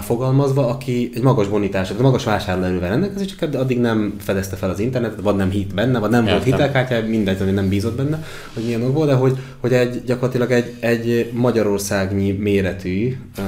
[0.00, 4.78] fogalmazva, aki egy magas bonitás, egy magas vásárlóerővel rendelkezik, csak addig nem fedezte fel az
[4.78, 6.34] internetet, vagy nem hit benne, vagy nem Értem.
[6.34, 8.24] volt hitelkártya, mindegy, hogy nem bízott benne,
[8.54, 13.44] hogy milyen volt, de hogy, hogy egy, gyakorlatilag egy, egy Magyarországnyi méretű uh,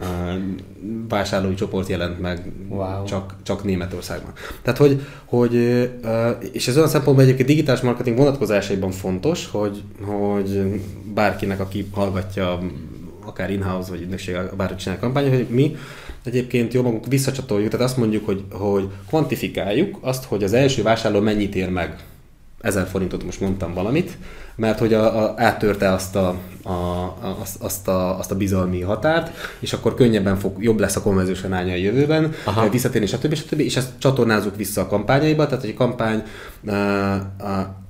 [0.00, 0.42] uh,
[1.08, 3.04] vásárlói csoport jelent meg wow.
[3.04, 4.32] csak, csak Németországban.
[4.62, 5.54] Tehát, hogy, hogy
[6.52, 10.80] és ez olyan szempontból egyébként digitális marketing vonatkozásaiban fontos, hogy, hogy
[11.14, 12.58] bárkinek, aki hallgatja
[13.24, 15.76] akár in-house vagy ügynökség, bárhogy csinál kampány, hogy mi
[16.24, 21.20] egyébként jó magunk visszacsatoljuk, tehát azt mondjuk, hogy, hogy kvantifikáljuk azt, hogy az első vásárló
[21.20, 21.96] mennyit ér meg
[22.60, 24.16] 1000 forintot most mondtam valamit,
[24.56, 29.30] mert hogy a, a, áttörte azt a, a, a, azt, a, azt a bizalmi határt,
[29.58, 32.68] és akkor könnyebben fog, jobb lesz a konverziós aránya a jövőben, Aha.
[32.68, 33.34] visszatérni, stb.
[33.34, 33.60] stb.
[33.60, 36.22] És ezt csatornázzuk vissza a kampányaiba, tehát hogy a kampány
[36.66, 36.72] a,
[37.44, 37.80] a,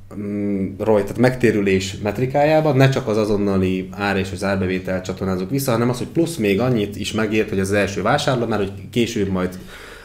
[0.79, 5.89] Roy, tehát megtérülés metrikájában ne csak az azonnali ár és az árbevétel csatornázunk vissza, hanem
[5.89, 9.59] az, hogy plusz még annyit is megért, hogy az első vásárló, mert hogy később majd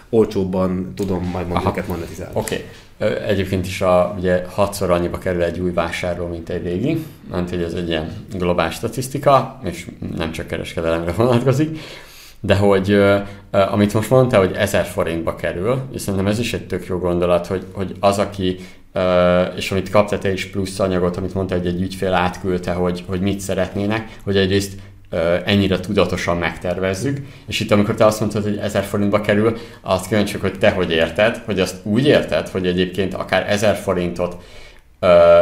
[0.10, 2.34] olcsóbban tudom majd őket monetizálni.
[2.36, 2.56] Oké.
[2.56, 2.68] Okay.
[3.28, 7.62] Egyébként is a, ugye hatszor annyiba kerül egy új vásárló, mint egy régi, mert hogy
[7.62, 11.80] ez egy ilyen globális statisztika, és nem csak kereskedelemre vonatkozik.
[12.40, 13.04] de hogy
[13.50, 17.48] amit most mondta, hogy 1000 forintba kerül, és szerintem ez is egy tök jó gondolat,
[17.48, 18.60] hogy, hogy az, aki
[19.56, 23.22] és amit kaptál te is plusz anyagot, amit mondta, hogy egy ügyfél átküldte, hogy, hogy
[23.22, 24.80] mit szeretnének, hogy egyrészt
[25.46, 30.38] ennyire tudatosan megtervezzük, és itt amikor te azt mondtad, hogy 1000 forintba kerül, azt kíváncsi,
[30.38, 34.36] hogy te hogy érted, hogy azt úgy érted, hogy egyébként akár 1000 forintot,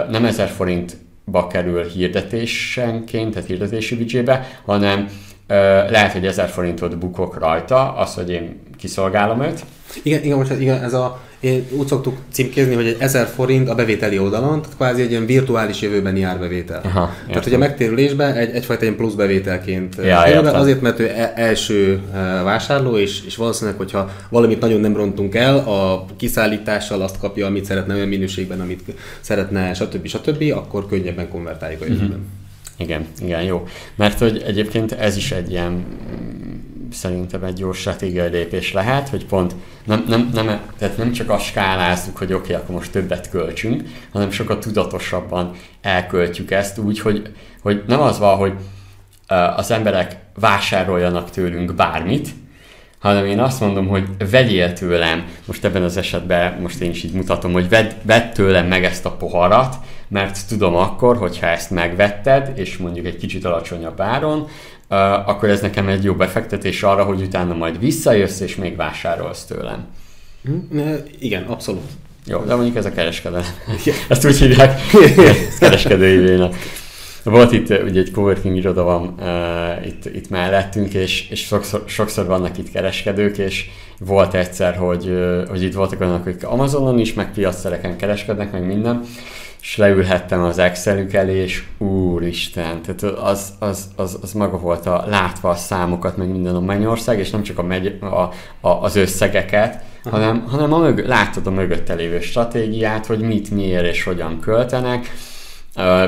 [0.10, 5.10] nem 1000 forintba kerül hirdetésenként, tehát hirdetési büdzsébe, hanem
[5.90, 9.66] lehet, hogy 1000 forintot bukok rajta, az, hogy én kiszolgálom őt.
[10.04, 13.76] Igen, igen, most igen, ez a, én úgy szoktuk címkézni, hogy egy 1000 forint a
[13.76, 16.82] bevételi oldalon, tehát kvázi egy ilyen virtuális jövőbeni árbevétel.
[16.84, 21.08] Aha, tehát, hogy a megtérülésben egy, egyfajta ilyen plusz bevételként ja, be, azért, mert ő
[21.08, 22.02] e- első
[22.44, 27.66] vásárló, és, és valószínűleg, hogyha valamit nagyon nem rontunk el, a kiszállítással azt kapja, amit
[27.66, 28.82] szeretne olyan minőségben, amit
[29.22, 30.08] szeretne, stb.
[30.08, 32.08] stb., akkor könnyebben konvertáljuk a jövőben.
[32.08, 32.24] Uh-huh.
[32.78, 33.68] Igen, igen, jó.
[33.96, 35.86] Mert hogy egyébként ez is egy ilyen
[36.96, 41.38] szerintem egy jó stratégiai lépés lehet, hogy pont nem, nem, nem, tehát nem csak a
[41.38, 47.32] skálázzuk, hogy oké, okay, akkor most többet költsünk, hanem sokkal tudatosabban elköltjük ezt úgy, hogy,
[47.62, 48.54] hogy nem az van, hogy
[49.56, 52.30] az emberek vásároljanak tőlünk bármit,
[53.00, 57.14] hanem én azt mondom, hogy vegyél tőlem, most ebben az esetben, most én is így
[57.14, 59.76] mutatom, hogy vedd, vedd tőlem meg ezt a poharat,
[60.08, 64.48] mert tudom akkor, hogyha ezt megvetted, és mondjuk egy kicsit alacsonyabb áron,
[64.90, 69.46] uh, akkor ez nekem egy jó befektetés arra, hogy utána majd visszajössz, és még vásárolsz
[69.46, 69.86] tőlem.
[70.44, 70.80] Hm?
[71.20, 71.92] Igen, abszolút.
[72.26, 73.46] Jó, de mondjuk ez a kereskedelem.
[74.10, 74.80] Ezt úgy hívják,
[75.60, 76.56] kereskedői vének.
[77.24, 82.26] Volt itt ugye egy coworking iroda van uh, itt, itt mellettünk, és, és sokszor, sokszor
[82.26, 83.66] vannak itt kereskedők, és
[84.00, 85.14] volt egyszer, hogy,
[85.50, 89.02] hogy itt voltak olyanok, akik Amazonon is, meg piacszereken kereskednek, meg minden,
[89.66, 95.04] és leülhettem az Excelük elé, és úristen, tehát az, az, az, az maga volt a
[95.08, 98.06] látva a számokat, meg minden a Mennyország, és nem csak a, megy, a,
[98.68, 103.86] a, az összegeket, hanem, hanem a mög, látod a mögötte lévő stratégiát, hogy mit, miért
[103.86, 105.12] és hogyan költenek,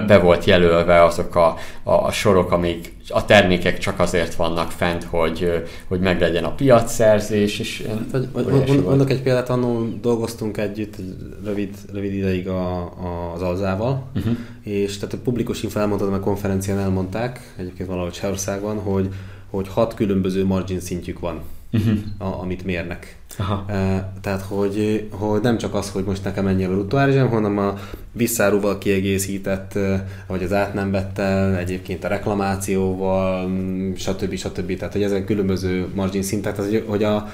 [0.07, 5.03] be volt jelölve azok a, a, a sorok, amik a termékek csak azért vannak fent,
[5.03, 7.59] hogy, hogy meglegyen a piacszerzés.
[7.59, 10.95] És hát, hogy, mondok egy példát, annól dolgoztunk együtt
[11.43, 14.38] rövid, rövid ideig a, a, az Alzával, uh-huh.
[14.63, 19.09] és tehát a publikus info elmondtam, a konferencián elmondták, egyébként valahogy Csehországban, hogy,
[19.49, 21.41] hogy hat különböző margin szintjük van
[21.72, 21.97] uh-huh.
[22.18, 23.18] a, amit mérnek.
[23.38, 23.65] Aha.
[23.68, 26.97] E, tehát, hogy, hogy nem csak az, hogy most nekem ennyi a bruttó
[27.28, 27.78] hanem a
[28.11, 29.80] visszárúval kiegészített,
[30.28, 33.49] vagy az átnemvettel, egyébként a reklamációval,
[33.95, 34.36] stb.
[34.36, 34.78] stb.
[34.78, 37.30] Tehát, hogy ezen különböző margin szintek, tehát, hogy a,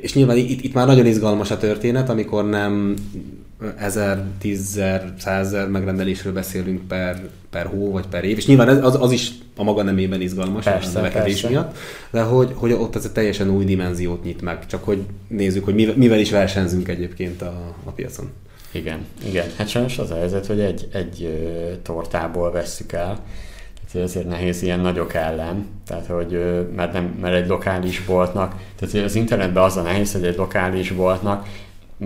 [0.00, 2.94] és nyilván itt, itt már nagyon izgalmas a történet, amikor nem
[3.76, 9.10] ezer, tízzer, százezer megrendelésről beszélünk per, per hó vagy per év, és nyilván az, az
[9.10, 11.48] is a maga nemében izgalmas persze, a növekedés persze.
[11.48, 11.76] miatt,
[12.10, 15.74] de hogy, hogy ott ez egy teljesen új dimenziót nyit meg, csak hogy nézzük, hogy
[15.74, 18.30] mivel, mivel is versenyzünk egyébként a, a piacon.
[18.70, 19.46] Igen, igen.
[19.56, 21.28] Hát sajnos az a helyzet, hogy egy, egy
[21.82, 23.18] tortából vesszük el,
[23.92, 29.04] tehát ezért nehéz ilyen nagyok ellen, tehát hogy, mert, nem, mert egy lokális boltnak, tehát
[29.04, 31.46] az internetben az a nehéz, hogy egy lokális boltnak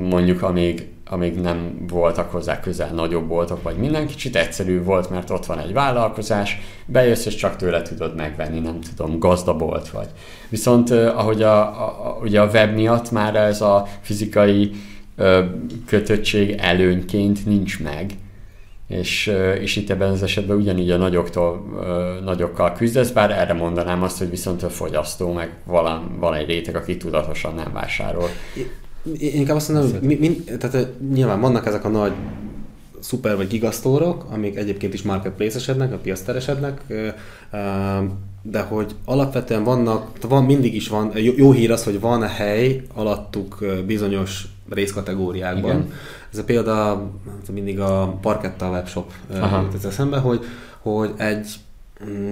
[0.00, 5.30] mondjuk amíg, amíg nem voltak hozzá közel nagyobb boltok, vagy minden kicsit egyszerű volt, mert
[5.30, 10.08] ott van egy vállalkozás, bejössz és csak tőle tudod megvenni, nem tudom, gazdabolt vagy.
[10.48, 14.70] Viszont ahogy a, a, ugye a web miatt már ez a fizikai
[15.16, 15.44] ö,
[15.86, 18.10] kötöttség előnyként nincs meg,
[18.86, 21.64] és, és itt ebben az esetben ugyanígy a nagyoktól,
[22.24, 26.76] nagyokkal küzdesz, bár erre mondanám azt, hogy viszont a fogyasztó meg van, van egy réteg,
[26.76, 28.28] aki tudatosan nem vásárol.
[29.18, 32.12] Én inkább azt mondom, mi, mi, tehát nyilván vannak ezek a nagy
[33.00, 36.80] szuper vagy gigasztórok, amik egyébként is marketplace-esednek, a piaszteresednek,
[38.42, 42.82] de hogy alapvetően vannak, van, mindig is van, jó, jó hír az, hogy van hely
[42.94, 45.70] alattuk bizonyos részkategóriákban.
[45.70, 45.92] Igen.
[46.32, 47.10] Ez a példa
[47.52, 49.12] mindig a Parketta webshop
[49.62, 50.44] jut ez eszembe, hogy,
[50.82, 51.54] hogy egy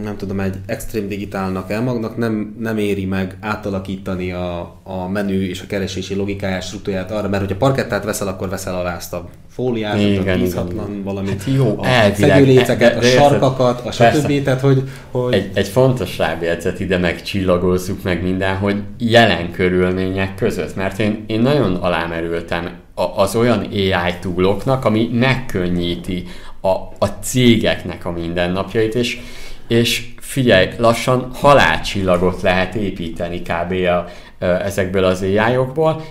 [0.02, 5.60] nem tudom, egy extrém digitálnak elmagnak nem, nem éri meg átalakítani a, a menü és
[5.62, 10.38] a keresési logikáját, struktúráját arra, mert hogyha parkettát veszel, akkor veszel a fóliát, igen, a
[10.38, 11.84] bízhatlan valamit, hát jó, a
[12.14, 14.42] fedőléceket, a sarkakat, a stb.
[14.42, 15.32] Tehát, hogy, hogy...
[15.32, 21.40] Egy, egy fontos rábjegyzet ide megcsillagozzuk meg minden, hogy jelen körülmények között, mert én, én
[21.40, 22.70] nagyon alámerültem
[23.16, 26.24] az olyan AI túloknak, ami megkönnyíti
[26.60, 29.20] a, a cégeknek a mindennapjait, és
[29.68, 33.72] és figyelj, lassan halálcsillagot lehet építeni kb.
[33.72, 34.06] A,
[34.44, 35.38] ezekből az ai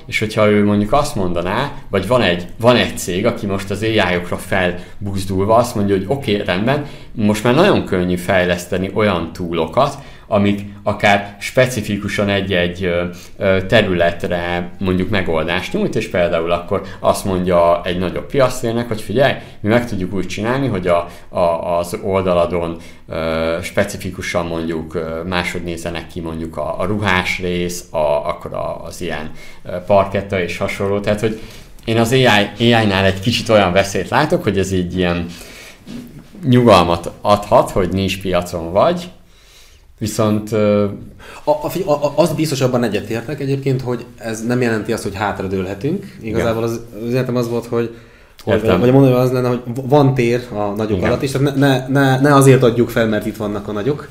[0.05, 3.83] és hogyha ő mondjuk azt mondaná, vagy van egy, van egy cég, aki most az
[3.83, 9.97] AI-okra felbuzdulva azt mondja, hogy oké, okay, rendben, most már nagyon könnyű fejleszteni olyan túlokat,
[10.33, 12.89] amik akár specifikusan egy-egy
[13.67, 19.69] területre mondjuk megoldást nyújt, és például akkor azt mondja egy nagyobb piactérnek, hogy figyelj, mi
[19.69, 22.77] meg tudjuk úgy csinálni, hogy a, a, az oldaladon
[23.61, 28.51] specifikusan mondjuk máshogy nézenek ki mondjuk a, a ruhás rész, a, akkor
[28.83, 29.31] az ilyen
[29.85, 30.99] parketta és hasonló.
[30.99, 31.39] Tehát, hogy
[31.85, 32.25] én az AI,
[32.59, 35.25] AI-nál egy kicsit olyan veszélyt látok, hogy ez így ilyen
[36.43, 39.11] nyugalmat adhat, hogy nincs piacon vagy,
[39.99, 40.51] viszont...
[41.43, 46.17] A, a, a, az biztosabban egyetértek egyébként, hogy ez nem jelenti azt, hogy hátradőlhetünk.
[46.21, 47.95] Igazából az, az az volt, hogy
[48.45, 48.79] Értem.
[48.79, 51.09] Vagy mondani az lenne, hogy van tér a nagyok Igen.
[51.09, 54.07] alatt, és ne, ne, ne, ne azért adjuk fel, mert itt vannak a nagyok,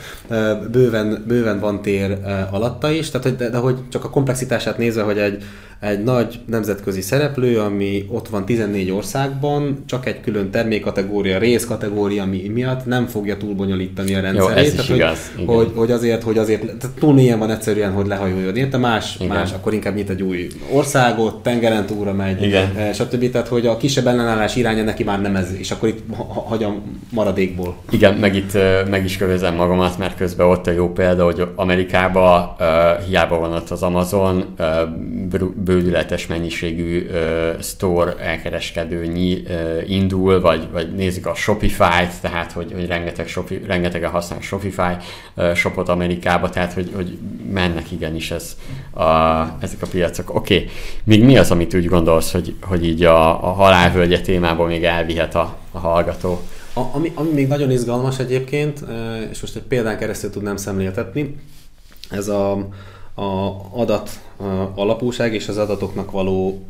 [0.70, 2.18] bőven, bőven van tér
[2.50, 5.44] alatta is, tehát, de, de hogy csak a komplexitását nézve, hogy egy,
[5.82, 12.50] egy nagy nemzetközi szereplő, ami ott van 14 országban, csak egy külön termékkategória, részkategória mi,
[12.54, 14.56] miatt nem fogja túlbonyolítani a rendszerét.
[14.56, 15.32] Jó, ez tehát, hogy, igaz.
[15.46, 18.56] Hogy, hogy, azért, hogy azért, tehát túl mélyen van egyszerűen, hogy lehajoljon.
[18.56, 19.36] Érte más, Igen.
[19.36, 22.92] más, akkor inkább nyit egy új országot, tengeren túlra megy, Igen.
[22.92, 23.30] stb.
[23.30, 26.74] Tehát, hogy a kisebb ellenállás iránya neki már nem ez, és akkor itt hagyja
[27.10, 27.76] maradékból.
[27.90, 28.58] Igen, meg itt
[28.90, 32.66] meg is kövezem magamat, mert közben ott a jó példa, hogy Amerikában uh,
[33.06, 34.66] hiába van ott az Amazon, uh,
[35.72, 42.86] bődületes mennyiségű uh, store elkereskedő uh, indul, vagy, vagy nézzük a Shopify-t, tehát hogy, hogy
[42.86, 44.96] rengeteg Shopi, rengetegen használják Shopify
[45.34, 47.18] uh, shopot Amerikába, tehát hogy, hogy
[47.52, 48.56] mennek igenis ez,
[48.90, 49.02] a,
[49.60, 50.34] ezek a piacok.
[50.34, 50.68] Oké, okay.
[51.04, 55.34] még mi az, amit úgy gondolsz, hogy, hogy így a, a halálvölgye témából még elvihet
[55.34, 56.40] a, a hallgató?
[56.74, 58.84] A, ami, ami még nagyon izgalmas egyébként,
[59.30, 61.36] és most egy példán keresztül tudnám szemléltetni,
[62.10, 62.68] ez a,
[63.14, 63.50] a
[63.80, 64.10] adat
[64.74, 66.66] alapúság és az adatoknak való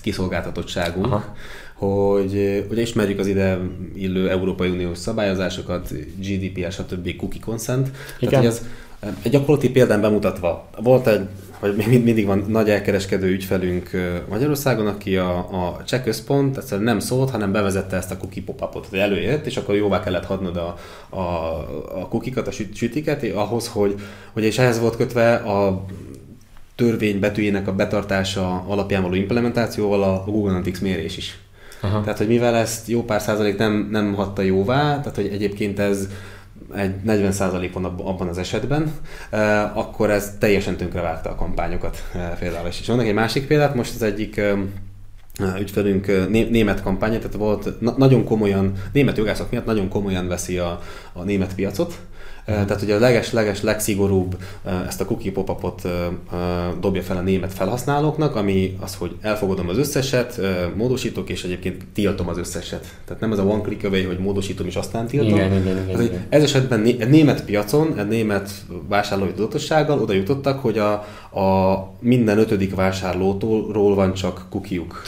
[0.00, 1.34] kiszolgáltatottságunk, Aha.
[1.74, 3.58] hogy ugye ismerjük az ide
[3.94, 7.16] illő Európai Uniós szabályozásokat, GDPR, stb.
[7.16, 7.90] cookie consent.
[8.18, 8.30] Igen.
[8.30, 8.66] Tehát, hogy ez
[9.22, 11.28] egy gyakorlati példán bemutatva, volt egy
[11.62, 13.90] vagy még mindig van nagy elkereskedő ügyfelünk
[14.28, 18.86] Magyarországon, aki a, a cseh központ egyszerűen nem szólt, hanem bevezette ezt a cookie pop-upot,
[18.86, 20.76] hogy előjött, és akkor jóvá kellett hadnod a,
[21.08, 21.20] a,
[22.00, 23.94] a kukikat, a sütiket, ahhoz, hogy,
[24.32, 25.84] hogy és ehhez volt kötve a
[26.74, 31.38] törvény betűjének a betartása alapján való implementációval a Google Analytics mérés is.
[31.80, 32.00] Aha.
[32.00, 36.08] Tehát, hogy mivel ezt jó pár százalék nem, nem hatta jóvá, tehát, hogy egyébként ez
[36.76, 38.92] egy 40%-on abban az esetben,
[39.74, 42.04] akkor ez teljesen tönkrevágta a kampányokat
[42.38, 42.66] például.
[42.68, 44.40] És vannak egy másik példát, most az egyik
[45.58, 50.80] ügyfelünk német kampánya, tehát volt nagyon komolyan, német jogászok miatt nagyon komolyan veszi a,
[51.12, 51.98] a német piacot,
[52.44, 54.36] tehát hogy a leges-leges legszigorúbb
[54.86, 55.82] ezt a cookie pop-upot
[56.80, 60.40] dobja fel a német felhasználóknak, ami az, hogy elfogadom az összeset,
[60.74, 62.98] módosítok, és egyébként tiltom az összeset.
[63.04, 65.28] Tehát nem ez a one click away, hogy módosítom és aztán tiltom.
[65.28, 66.26] Igen, igen, igen, igen.
[66.28, 68.50] Ez esetben egy német piacon, egy német
[68.88, 70.92] vásárlói tudatossággal oda jutottak, hogy a,
[71.40, 75.02] a minden ötödik vásárlótól van csak kukiuk.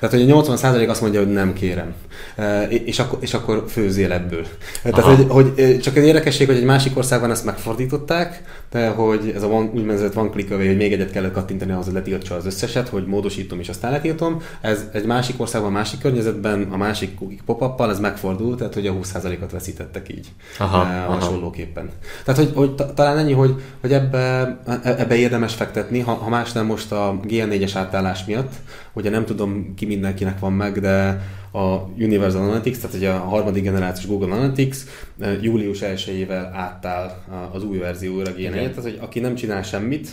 [0.00, 1.94] Tehát, hogy a 80% azt mondja, hogy nem kérem.
[2.36, 4.46] E, és akkor, és akkor főzél ebből.
[4.82, 9.32] Tehát, hogy, hogy, e, csak egy érdekesség, hogy egy másik országban ezt megfordították, de hogy
[9.34, 12.34] ez a one, úgynevezett one click away, hogy még egyet kellett kattintani ahhoz, hogy letiltsa
[12.34, 14.42] az összeset, hogy módosítom és aztán letiltom.
[14.60, 19.50] Ez egy másik országban, másik környezetben, a másik pop ez megfordult, tehát hogy a 20%-ot
[19.50, 20.28] veszítettek így.
[20.58, 21.12] Aha, e, aha.
[21.12, 21.90] hasonlóképpen.
[22.24, 26.66] Tehát, hogy, hogy talán ennyi, hogy, hogy ebbe, ebbe érdemes fektetni, ha, ha más nem
[26.66, 28.52] most a GN4-es átállás miatt,
[28.92, 31.20] ugye nem tudom ki mindenkinek van meg, de
[31.56, 34.76] a Universal Analytics, tehát ugye a harmadik generációs Google Analytics
[35.18, 40.08] eh, július 1-ével átáll az új verzióra GN1, tehát hogy aki nem csinál semmit,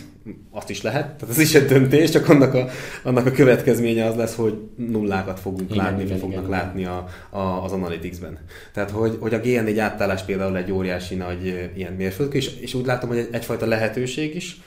[0.50, 2.68] azt is lehet, tehát ez is egy döntés, csak annak a,
[3.02, 6.50] annak a következménye az lesz, hogy nullákat fogunk igen, látni, igen, fognak igen.
[6.50, 8.38] látni a, a, az Analytics-ben.
[8.72, 12.86] Tehát, hogy, hogy a GN4 átállás például egy óriási nagy ilyen mérföldkő, és, és úgy
[12.86, 14.60] látom, hogy egy, egyfajta lehetőség is,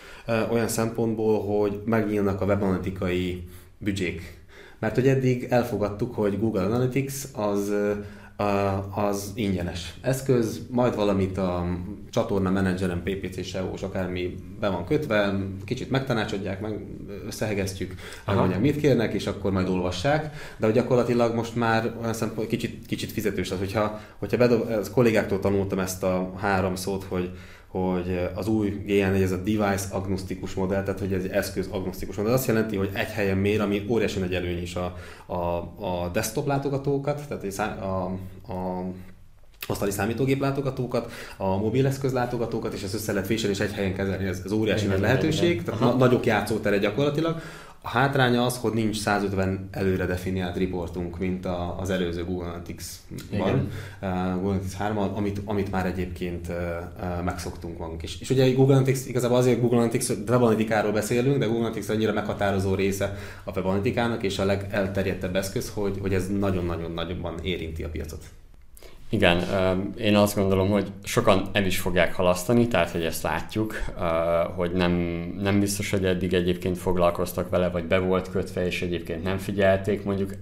[0.52, 3.44] olyan szempontból, hogy megnyílnak a webanalitikai
[3.78, 4.36] büdzsék.
[4.80, 7.74] Mert hogy eddig elfogadtuk, hogy Google Analytics az,
[8.90, 11.66] az ingyenes eszköz, majd valamit a
[12.10, 15.34] csatorna menedzserem, PPC, SEO, és akármi be van kötve,
[15.66, 16.86] kicsit megtanácsodják, meg
[17.26, 22.48] összehegesztjük, megmondják mit kérnek, és akkor majd olvassák, de hogy gyakorlatilag most már olyan szempont,
[22.48, 27.32] kicsit, kicsit fizetős az, hogyha, hogyha bedob, az kollégáktól tanultam ezt a három szót, hogy
[27.68, 32.16] hogy az új GN1 ez a device agnosztikus modell, tehát hogy ez egy eszköz agnosztikus
[32.16, 32.34] modell.
[32.34, 34.96] Azt jelenti, hogy egy helyen mér, ami óriási nagy előny is a,
[35.26, 35.36] a,
[35.86, 37.44] a desktop látogatókat, tehát
[37.82, 38.04] a,
[38.54, 38.86] a
[39.68, 44.42] asztali számítógép látogatókat, a mobileszköz látogatókat, és ezt össze lehet és egy helyen kezelni, ez,
[44.46, 47.42] ez óriási nagy lehetőség, igen, tehát na, nagyok játszótere gyakorlatilag.
[47.88, 53.70] A hátránya az, hogy nincs 150 előre definiált riportunk, mint a, az előző Google Analytics-ban,
[54.02, 56.56] uh, Google Analytics 3 amit, amit már egyébként uh,
[57.00, 58.22] uh, megszoktunk magunk is.
[58.22, 62.76] És ugye Google Analytics, igazából azért Google Analytics, webanalitikáról beszélünk, de Google Analytics annyira meghatározó
[62.76, 68.24] része a webanalitikának, és a legelterjedtebb eszköz, hogy, hogy ez nagyon-nagyon nagyobban érinti a piacot.
[69.10, 69.44] Igen,
[69.98, 73.76] én azt gondolom, hogy sokan el is fogják halasztani, tehát hogy ezt látjuk,
[74.56, 74.92] hogy nem,
[75.42, 80.04] nem biztos, hogy eddig egyébként foglalkoztak vele, vagy be volt kötve, és egyébként nem figyelték.
[80.04, 80.34] Mondjuk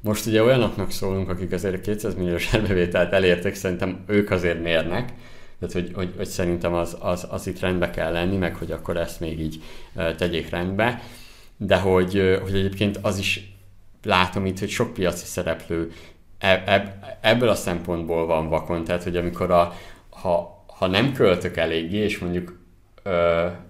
[0.00, 5.12] most ugye olyanoknak szólunk, akik azért 200 milliós árbevételt elértek, szerintem ők azért mérnek,
[5.58, 8.96] tehát hogy, hogy, hogy szerintem az, az, az itt rendbe kell lenni, meg hogy akkor
[8.96, 9.62] ezt még így
[10.16, 11.02] tegyék rendbe,
[11.56, 13.54] de hogy, hogy egyébként az is
[14.02, 15.92] látom itt, hogy sok piaci szereplő
[17.20, 19.72] ebből a szempontból van vakon, tehát hogy amikor a,
[20.10, 22.58] ha, ha nem költök eléggé, és mondjuk
[23.02, 23.10] ö,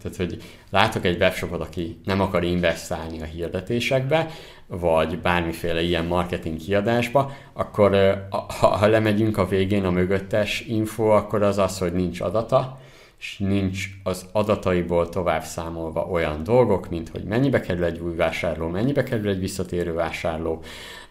[0.03, 4.27] tehát hogy látok egy webshopot, aki nem akar investálni a hirdetésekbe,
[4.66, 11.09] vagy bármiféle ilyen marketing kiadásba, akkor ö, ha, ha lemegyünk a végén a mögöttes info,
[11.09, 12.81] akkor az az, hogy nincs adata,
[13.21, 18.68] és nincs az adataiból tovább számolva olyan dolgok, mint hogy mennyibe kerül egy új vásárló,
[18.68, 20.62] mennyibe kerül egy visszatérő vásárló,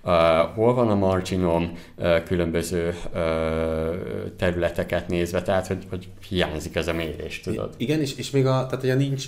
[0.03, 0.11] uh,
[0.55, 3.19] hol van a marginom uh, különböző uh,
[4.37, 7.73] területeket nézve, tehát hogy, hogy hiányzik ez a mérés, tudod.
[7.77, 9.25] Igen, és, és még a, tehát ugye nincs,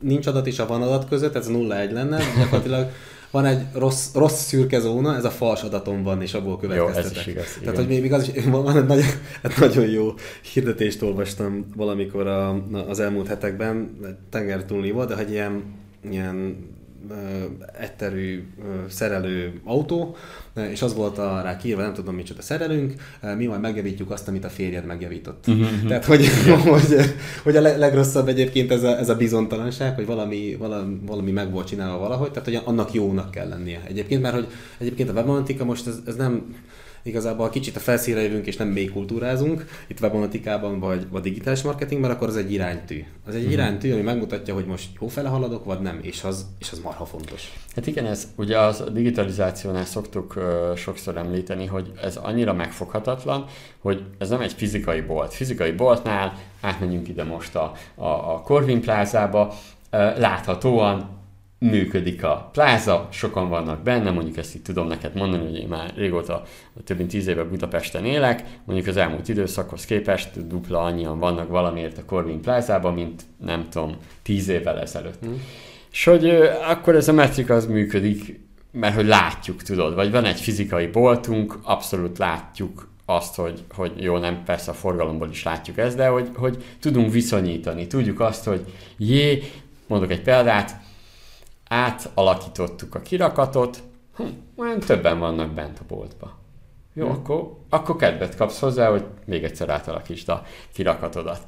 [0.00, 2.90] nincs adat és a van adat között, ez nulla egy lenne, gyakorlatilag
[3.30, 7.04] van egy rossz, rossz szürke zóna, ez a fals adatom van, és abból következtetek.
[7.04, 9.06] Jó, ez is igaz, Tehát, hogy még az is, van egy nagyon,
[9.42, 10.14] egy nagyon jó
[10.52, 13.98] hirdetést olvastam valamikor a, az elmúlt hetekben,
[14.30, 15.62] tengertúlni volt, de hogy ilyen,
[16.10, 16.56] ilyen
[17.80, 18.44] egyterű
[18.88, 20.16] szerelő autó,
[20.70, 22.94] és az volt a, rá kiírva, nem tudom micsoda szerelünk,
[23.36, 25.46] mi majd megjavítjuk azt, amit a férjed megjavított.
[25.46, 25.88] Uh-huh.
[25.88, 26.26] Tehát, hogy,
[26.64, 26.96] hogy,
[27.42, 31.66] hogy a legrosszabb egyébként ez a, ez a bizonytalanság, hogy valami, valami, valami meg volt
[31.66, 33.80] csinálva valahogy, tehát hogy annak jónak kell lennie.
[33.88, 34.46] Egyébként, mert hogy
[34.78, 36.54] egyébként a webanalytika most ez, ez nem
[37.08, 42.10] igazából kicsit a felszínre jövünk és nem mély kultúrázunk, itt webanatikában vagy, vagy digitális marketingben,
[42.10, 43.04] akkor az egy iránytű.
[43.26, 43.50] Az egy mm.
[43.50, 47.04] iránytű, ami megmutatja, hogy most jó fele haladok, vagy nem, és az, és az marha
[47.04, 47.52] fontos.
[47.74, 53.44] Hát igen, ez ugye az a digitalizációnál szoktuk uh, sokszor említeni, hogy ez annyira megfoghatatlan,
[53.78, 55.34] hogy ez nem egy fizikai bolt.
[55.34, 59.54] Fizikai boltnál átmenjünk ide most a, a, a Corvin plázába,
[59.90, 61.17] láthatóan
[61.58, 65.92] működik a pláza, sokan vannak benne, mondjuk ezt itt tudom neked mondani, hogy én már
[65.96, 66.42] régóta,
[66.84, 71.98] több mint tíz éve Budapesten élek, mondjuk az elmúlt időszakhoz képest dupla annyian vannak valamiért
[71.98, 75.26] a Corvin plázában, mint nem tudom, tíz évvel ezelőtt.
[75.26, 75.34] Mm.
[75.92, 76.28] És hogy
[76.68, 78.40] akkor ez a metrika az működik,
[78.72, 84.16] mert hogy látjuk, tudod, vagy van egy fizikai boltunk, abszolút látjuk azt, hogy, hogy jó,
[84.16, 88.64] nem, persze a forgalomból is látjuk ezt, de hogy, hogy tudunk viszonyítani, tudjuk azt, hogy
[88.96, 89.42] jé,
[89.86, 90.80] mondok egy példát,
[91.68, 93.82] átalakítottuk a kirakatot,
[94.16, 96.38] hm, olyan többen vannak bent a boltba.
[96.94, 97.14] Jó, hmm.
[97.14, 100.42] akkor, akkor kedvet kapsz hozzá, hogy még egyszer átalakítsd a
[100.72, 101.40] kirakatodat.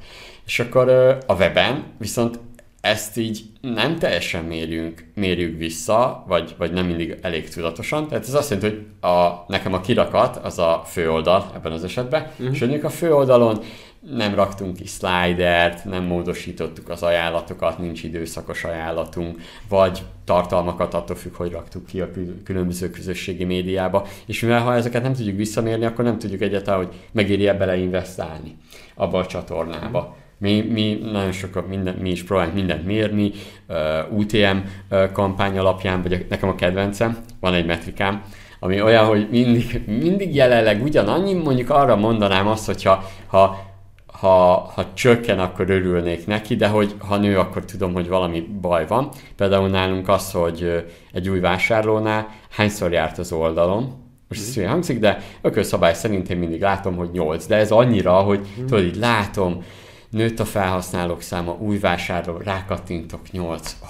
[0.47, 0.89] És akkor
[1.27, 2.39] a weben viszont
[2.81, 8.09] ezt így nem teljesen mérjünk, mérjük vissza, vagy, vagy nem mindig elég tudatosan.
[8.09, 12.23] Tehát ez azt jelenti, hogy a, nekem a kirakat az a főoldal ebben az esetben,
[12.23, 12.55] uh-huh.
[12.55, 13.61] és mondjuk a főoldalon
[14.01, 21.35] nem raktunk ki slidert, nem módosítottuk az ajánlatokat, nincs időszakos ajánlatunk, vagy tartalmakat attól függ,
[21.35, 22.11] hogy raktuk ki a
[22.45, 26.95] különböző közösségi médiába, és mivel ha ezeket nem tudjuk visszamérni, akkor nem tudjuk egyáltalán, hogy
[27.13, 28.57] megéri-e bele investálni
[28.95, 30.17] abba a csatornába.
[30.41, 33.33] Mi, mi nagyon sokat minden, mi is próbálunk mindent mérni,
[33.69, 34.57] uh, UTM
[34.91, 38.23] uh, kampány alapján, vagy nekem a kedvencem, van egy metrikám,
[38.61, 43.69] ami olyan, hogy mindig, mindig jelenleg ugyanannyi, mondjuk arra mondanám azt, hogyha ha
[44.21, 48.87] ha, ha csökken, akkor örülnék neki, de hogy ha nő, akkor tudom, hogy valami baj
[48.87, 49.09] van.
[49.37, 54.67] Például nálunk az, hogy egy új vásárlónál hányszor járt az oldalon, most ez mm.
[54.67, 58.67] hangzik, de ökölszabály szerint én mindig látom, hogy 8, de ez annyira, hogy mm.
[58.67, 59.63] tudod, így látom,
[60.11, 63.89] nőtt a felhasználók száma, új vásárló, rákattintok 8, oh,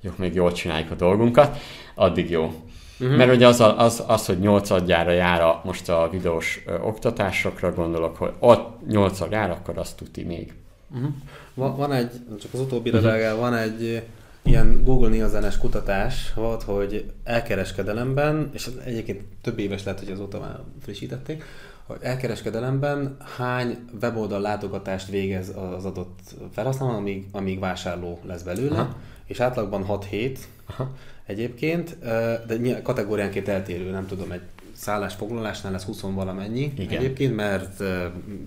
[0.00, 1.58] jó, még jól csináljuk a dolgunkat,
[1.94, 2.52] addig jó.
[3.00, 3.16] Uh-huh.
[3.16, 8.16] Mert ugye az, az, az, hogy nyolcadjára jár a, most a videós ö, oktatásokra gondolok,
[8.16, 10.52] hogy ott nyolcad jár, akkor azt tuti még.
[10.94, 11.10] Uh-huh.
[11.54, 12.10] Van, van egy,
[12.40, 13.04] csak az utóbbi uh-huh.
[13.04, 14.02] reagál, van egy
[14.42, 20.58] ilyen Google Nielsenes kutatás volt, hogy elkereskedelemben, és egyébként több éves lehet, hogy azóta már
[20.82, 21.44] frissítették,
[21.90, 26.18] hogy elkereskedelemben hány weboldal látogatást végez az adott
[26.52, 28.96] felhasználó, amíg, amíg vásárló lesz belőle, Aha.
[29.26, 30.90] és átlagban 6 hét Aha.
[31.26, 31.98] egyébként,
[32.46, 34.42] de kategóriánként eltérő, nem tudom, egy
[34.80, 36.98] szállásfoglalásnál lesz 20 valamennyi Igen.
[36.98, 37.82] egyébként, mert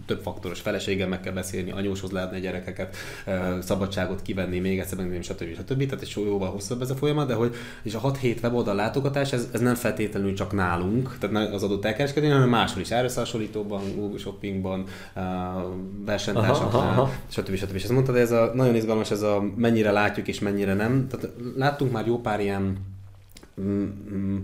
[0.06, 2.96] több faktoros feleséggel meg kell beszélni, anyóshoz látni a gyerekeket,
[3.62, 5.56] szabadságot kivenni, még egyszer megnézni, stb.
[5.56, 5.86] stb.
[5.86, 9.50] Tehát egy jóval hosszabb ez a folyamat, de hogy és a 6-7 weboldal látogatás, ez,
[9.54, 14.86] ez nem feltétlenül csak nálunk, tehát az adott elkereskedőnél, hanem máshol is, árösszehasonlítóban, Google Shoppingban,
[16.06, 17.56] versenytársaknál, stb.
[17.56, 17.76] stb.
[17.76, 21.08] És ezt mondtad, ez a, nagyon izgalmas ez a mennyire látjuk és mennyire nem.
[21.08, 22.78] Tehát láttunk már jó pár ilyen
[23.62, 24.38] mm, mm,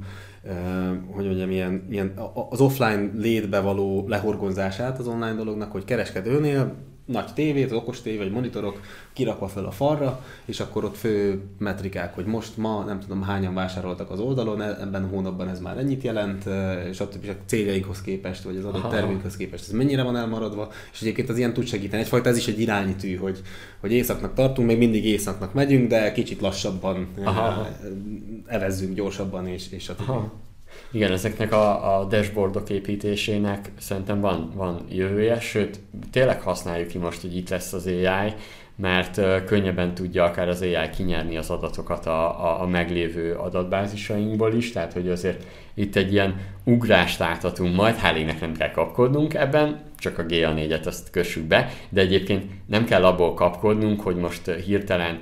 [1.12, 2.14] hogy mondjam, ilyen, ilyen
[2.50, 6.76] az offline létbe való lehorgonzását az online dolognak, hogy kereskedőnél
[7.12, 8.80] nagy tévét, okos tévé vagy monitorok
[9.14, 13.54] kirakva fel a falra, és akkor ott fő metrikák, hogy most ma nem tudom hányan
[13.54, 17.08] vásároltak az oldalon, e- ebben a hónapban ez már ennyit jelent, ö, és a
[17.46, 18.90] céljainkhoz képest, vagy az adott Aha.
[18.90, 22.02] termékhez képest ez mennyire van elmaradva, és egyébként az ilyen tud segíteni.
[22.02, 23.42] Egyfajta ez is egy iránytű, hogy,
[23.80, 27.66] hogy északnak tartunk, még mindig északnak megyünk, de kicsit lassabban Aha.
[27.66, 30.10] eh, evezzünk gyorsabban, és, és stb.
[30.10, 30.32] Aha.
[30.92, 35.80] Igen, ezeknek a, a dashboardok építésének szerintem van, van jövője, sőt,
[36.12, 38.34] tényleg használjuk ki most, hogy itt lesz az AI,
[38.76, 44.72] mert könnyebben tudja akár az AI kinyerni az adatokat a, a, a meglévő adatbázisainkból is,
[44.72, 50.18] tehát hogy azért itt egy ilyen ugrást láthatunk majd, hálénynek nem kell kapkodnunk ebben, csak
[50.18, 55.20] a GA4-et azt kössük be, de egyébként nem kell abból kapkodnunk, hogy most hirtelen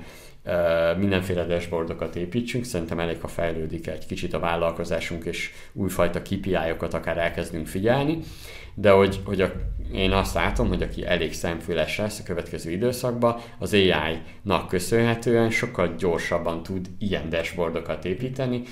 [0.98, 7.18] mindenféle dashboardokat építsünk, szerintem elég, ha fejlődik egy kicsit a vállalkozásunk, és újfajta KPI-okat akár
[7.18, 8.18] elkezdünk figyelni,
[8.80, 9.52] de hogy, hogy a,
[9.92, 15.94] én azt látom, hogy aki elég szemfüles lesz a következő időszakban, az AI-nak köszönhetően sokkal
[15.94, 18.62] gyorsabban tud ilyen dashboardokat építeni,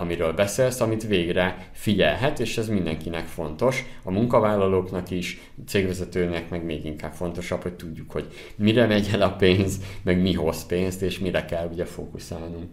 [0.00, 6.84] amiről beszélsz, amit végre figyelhet, és ez mindenkinek fontos, a munkavállalóknak is, cégvezetőnek meg még
[6.84, 8.26] inkább fontosabb, hogy tudjuk, hogy
[8.56, 12.70] mire megy el a pénz, meg mi hoz pénzt, és mire kell ugye fókuszálnunk.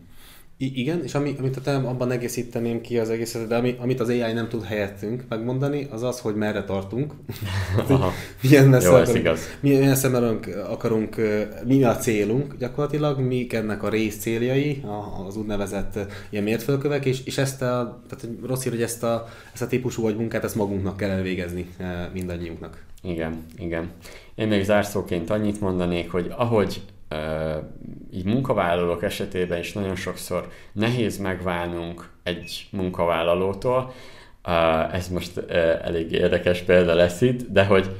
[0.57, 4.09] I- igen, és ami, amit te abban egészíteném ki az egészet, de ami, amit az
[4.09, 7.13] AI nem tud helyettünk megmondani, az az, hogy merre tartunk.
[8.41, 9.39] Milyen messze Jó, akarunk, igaz.
[9.59, 10.37] milyen messze
[10.69, 11.15] akarunk,
[11.65, 15.99] mi a célunk gyakorlatilag, mik ennek a rész céljai, a- az úgynevezett
[16.29, 20.01] ilyen mértfölkövek, és, és ezt a, tehát rossz hír, hogy ezt a, ezt a típusú
[20.01, 21.67] vagy munkát, ezt magunknak kell elvégezni
[22.13, 22.83] mindannyiunknak.
[23.03, 23.89] Igen, igen.
[24.35, 26.81] Én még zárszóként annyit mondanék, hogy ahogy
[28.13, 33.93] így munkavállalók esetében is nagyon sokszor nehéz megválnunk egy munkavállalótól,
[34.91, 35.37] ez most
[35.83, 37.95] elég érdekes példa lesz itt, de hogy,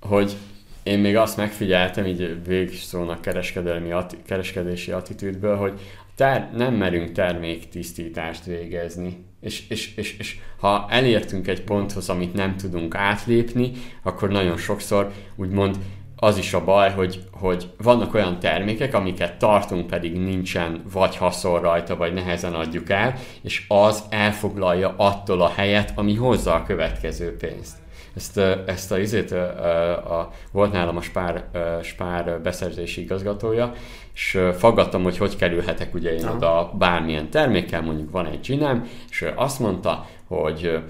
[0.00, 0.36] hogy
[0.82, 3.94] én még azt megfigyeltem, így végszónak kereskedelmi
[4.26, 5.80] kereskedési attitűdből, hogy
[6.14, 9.24] ter, nem merünk terméktisztítást végezni.
[9.40, 13.70] És, és, és, és ha elértünk egy ponthoz, amit nem tudunk átlépni,
[14.02, 15.76] akkor nagyon sokszor úgymond
[16.20, 21.60] az is a baj, hogy, hogy vannak olyan termékek, amiket tartunk, pedig nincsen vagy haszon
[21.60, 27.36] rajta, vagy nehezen adjuk el, és az elfoglalja attól a helyet, ami hozza a következő
[27.36, 27.76] pénzt.
[28.14, 31.44] Ezt, ezt a izét, a, volt nálam a Spár,
[31.82, 33.72] Spár beszerzési igazgatója,
[34.14, 36.34] és faggattam, hogy hogy kerülhetek ugye én Aha.
[36.34, 40.82] oda bármilyen termékkel, mondjuk van egy ginem, és azt mondta, hogy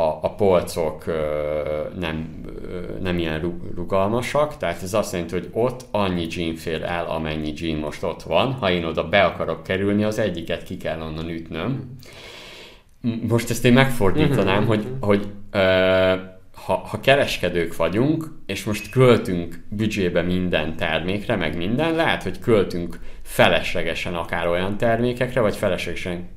[0.00, 1.04] a, a polcok
[1.98, 2.44] nem,
[3.02, 7.52] nem ilyen ru- rugalmasak, tehát ez azt jelenti, hogy ott annyi jean fér el, amennyi
[7.56, 8.52] jean most ott van.
[8.52, 11.96] Ha én oda be akarok kerülni, az egyiket ki kell onnan ütnöm.
[13.28, 15.26] Most ezt én megfordítanám, hogy, hogy
[16.64, 22.98] ha, ha kereskedők vagyunk, és most költünk büdzsébe minden termékre, meg minden, lehet, hogy költünk
[23.22, 26.28] feleslegesen akár olyan termékekre, vagy feleslegesen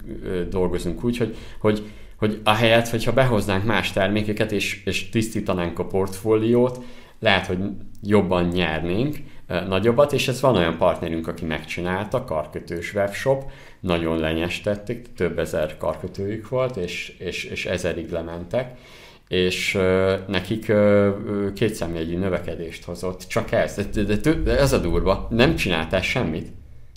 [0.49, 1.84] dolgozunk úgy, hogy, hogy,
[2.24, 6.84] hogy ahelyett, hogyha behoznánk más termékeket, és, és tisztítanánk a portfóliót,
[7.19, 7.57] lehet, hogy
[8.01, 9.17] jobban nyernénk,
[9.67, 16.49] nagyobbat, és ez van olyan partnerünk, aki megcsinálta, karkötős webshop, nagyon lenyestették, több ezer karkötőjük
[16.49, 18.78] volt, és, és, és ezerig lementek,
[19.28, 21.09] és ö, nekik ö,
[21.55, 26.51] kétszámjegyű növekedést hozott, csak ez, de, de, de, de ez a durva, nem csináltál semmit,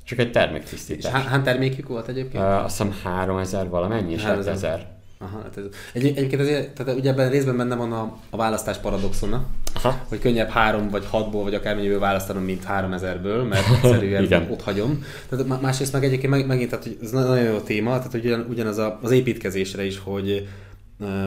[0.05, 1.13] csak egy És terméktisztítás.
[1.13, 2.45] há- hány termékük volt egyébként?
[2.45, 4.96] Uh, azt hiszem 3000 valamennyi, és 3000.
[5.21, 5.29] 7000.
[5.29, 8.77] Aha, hát ez, egy, egyébként azért, tehát ugye ebben részben benne van a, a választás
[8.77, 10.05] paradoxona, Aha.
[10.09, 15.05] hogy könnyebb három vagy hatból, vagy akármennyiből választanom, mint három ezerből, mert egyszerűen ott hagyom.
[15.29, 18.25] Tehát má- másrészt meg egyébként meg, megint, tehát, hogy ez nagyon jó téma, tehát hogy
[18.25, 20.49] ugyan, ugyanaz a, az építkezésre is, hogy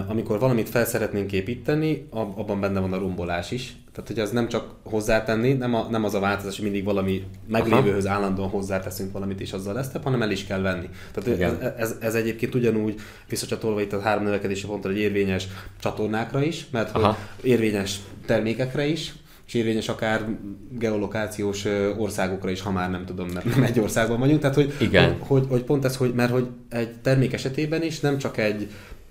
[0.08, 3.76] amikor valamit fel szeretnénk építeni, ab, abban benne van a rombolás is.
[3.92, 7.24] Tehát, hogy az nem csak hozzátenni, nem, a, nem az a változás, hogy mindig valami
[7.48, 10.90] meglévőhöz állandóan hozzáteszünk valamit, és azzal lesz, hanem el is kell venni.
[11.12, 12.96] Tehát ez, ez, ez, egyébként ugyanúgy
[13.30, 15.48] visszacsatolva itt a három növekedési pontra, hogy érvényes
[15.80, 17.18] csatornákra is, mert hogy Aha.
[17.42, 19.14] érvényes termékekre is,
[19.50, 20.26] és érvényes akár
[20.72, 21.66] geolokációs
[21.98, 24.40] országokra is, ha már nem tudom, mert nem egy országban vagyunk.
[24.40, 25.16] Tehát, hogy, Igen.
[25.20, 28.70] Hogy, hogy, hogy pont ez, hogy, mert hogy egy termék esetében is nem csak egy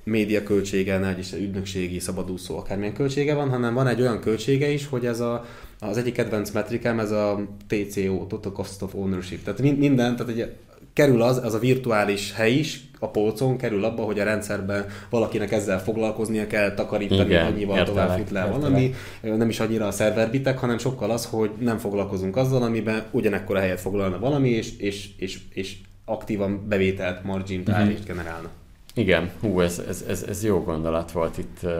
[0.09, 4.87] média költsége, ne is ügynökségi, szabadúszó, akármilyen költsége van, hanem van egy olyan költsége is,
[4.87, 5.45] hogy ez a,
[5.81, 9.43] az egyik kedvenc metrikám, ez a TCO, Total Cost of Ownership.
[9.43, 10.53] Tehát minden, tehát egy,
[10.93, 15.53] kerül az, az a virtuális hely is, a polcon kerül abba, hogy a rendszerben valakinek
[15.53, 20.59] ezzel foglalkoznia kell, takarítani, Igen, annyival tovább fut le valami, nem is annyira a szerverbitek,
[20.59, 25.09] hanem sokkal az, hogy nem foglalkozunk azzal, amiben ugyanekkor a helyet foglalna valami, és, és,
[25.17, 27.93] és, és aktívan bevételt, margin uh-huh.
[28.07, 28.51] generálna.
[28.99, 31.73] Igen, hú, ez, ez, ez, ez jó gondolat volt itt uh,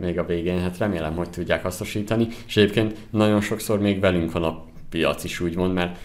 [0.00, 4.42] még a végén, hát remélem, hogy tudják hasznosítani, és egyébként nagyon sokszor még velünk van
[4.44, 5.96] a piac is úgymond, mert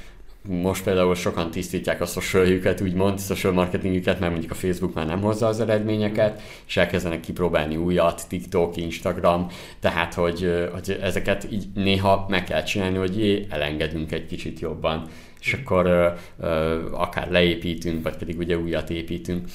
[0.47, 5.21] most például sokan tisztítják a socialjüket, úgymond, social marketingüket, mert mondjuk a Facebook már nem
[5.21, 9.47] hozza az eredményeket, és elkezdenek kipróbálni újat, TikTok, Instagram,
[9.79, 15.07] tehát hogy, hogy ezeket így néha meg kell csinálni, hogy jé, elengedünk egy kicsit jobban,
[15.39, 16.07] és akkor ö,
[16.39, 19.47] ö, akár leépítünk, vagy pedig ugye újat építünk.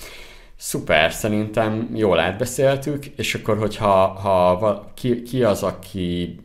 [0.57, 6.39] Szuper, szerintem jól átbeszéltük, és akkor, hogyha ha, ki, ki az, aki,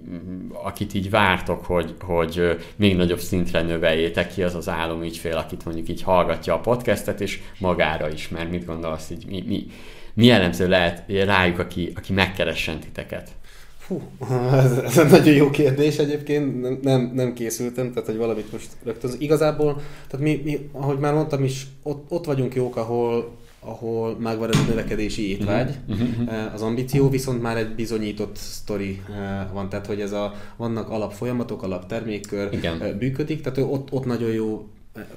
[0.64, 5.90] akit így vártok, hogy, hogy még nagyobb szintre növeljétek, ki az az álomügyfél, akit mondjuk
[5.90, 9.66] így hallgatja a podcastet, és magára is, mert mit gondolsz, így mi, mi,
[10.14, 13.30] mi jellemző lehet rájuk, aki, aki megkeressen titeket?
[13.78, 14.02] Fú,
[14.52, 18.68] ez, ez egy nagyon jó kérdés egyébként, nem, nem, nem készültem, tehát hogy valamit most
[18.84, 19.12] rögtön.
[19.18, 24.50] Igazából, tehát mi, mi ahogy már mondtam is, ott, ott vagyunk jók, ahol ahol megvan
[24.50, 26.54] ez a növekedési étvágy, uh-huh, uh-huh.
[26.54, 31.64] az ambíció, viszont már egy bizonyított sztori eh, van, tehát hogy ez a, vannak alapfolyamatok,
[31.64, 32.82] alaptermékkör Igen.
[32.82, 34.68] Eh, működik, tehát ott, ott nagyon jó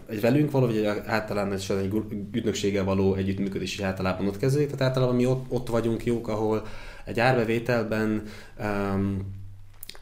[0.09, 1.93] egy velünk való, vagy egy általán egy
[2.32, 6.62] ügynökséggel való együttműködés is általában ott kezdődik, tehát általában mi ott, ott vagyunk jók, ahol
[7.05, 8.22] egy árbevételben
[8.61, 9.18] um,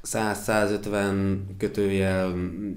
[0.05, 2.33] 100-150 kötőjel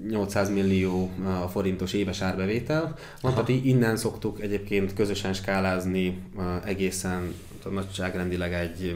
[0.09, 1.11] 800 millió
[1.51, 2.95] forintos éves árbevétel.
[3.21, 6.21] Van, tehát innen szoktuk egyébként közösen skálázni
[6.65, 7.33] egészen
[7.71, 8.95] nagyságrendileg egy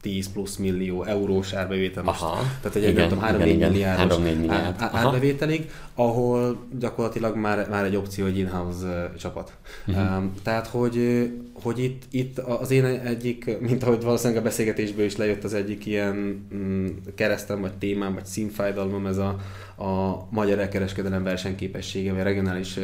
[0.00, 2.22] 10 plusz millió eurós árbevétel most.
[2.22, 4.74] Aha, Tehát egy igen, tudom, 3-4 milliárdos 3 milliárd.
[4.78, 9.52] árbevételig, ahol gyakorlatilag már, már egy opció egy in-house csapat.
[9.86, 10.16] Uh-huh.
[10.16, 11.28] Um, tehát, hogy,
[11.62, 15.86] hogy itt, itt az én egyik, mint ahogy valószínűleg a beszélgetésből is lejött az egyik
[15.86, 19.28] ilyen mm, keresztem, vagy témám, vagy színfájdalmam, ez a,
[19.84, 22.78] a magyar elkereskedelem versenyképessége, vagy regionális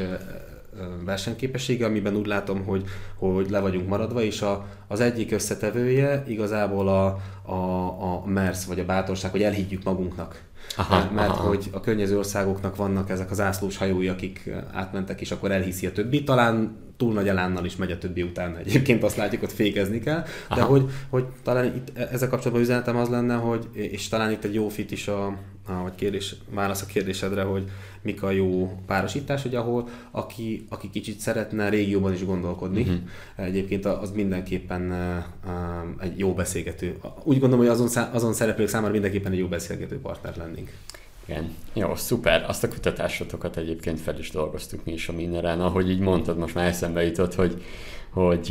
[1.05, 2.85] versenyképessége, amiben úgy látom, hogy,
[3.17, 7.05] hogy le vagyunk maradva, és a, az egyik összetevője igazából a,
[7.53, 10.43] a, a MERS, vagy a bátorság, hogy elhiggyük magunknak.
[10.77, 11.49] Aha, mert aha.
[11.49, 15.93] hogy a környező országoknak vannak ezek az ászlós hajói, akik átmentek, és akkor elhiszi a
[15.93, 16.25] többi.
[16.25, 18.57] Talán túl nagy elánnal is megy a többi után.
[18.57, 20.25] Egyébként azt látjuk, hogy fékezni kell.
[20.55, 24.45] De hogy, hogy talán itt e- ezzel kapcsolatban üzenetem az lenne, hogy, és talán itt
[24.45, 25.39] egy jó fit is a,
[25.83, 27.65] vagy kérdés, válasz a kérdésedre, hogy
[28.03, 32.97] mik a jó párosítás, hogy ahol aki, aki kicsit szeretne régióban is gondolkodni, uh-huh.
[33.37, 34.93] egyébként az mindenképpen
[36.01, 36.97] egy jó beszélgető.
[37.23, 40.71] Úgy gondolom, hogy azon, azon szereplők számára mindenképpen egy jó beszélgető partner lennénk.
[41.27, 41.55] Igen.
[41.73, 42.45] Jó, szuper.
[42.49, 45.61] Azt a kutatásotokat egyébként fel is dolgoztuk mi is a Minneren.
[45.61, 47.63] Ahogy így mondtad, most már eszembe jutott, hogy,
[48.11, 48.49] hogy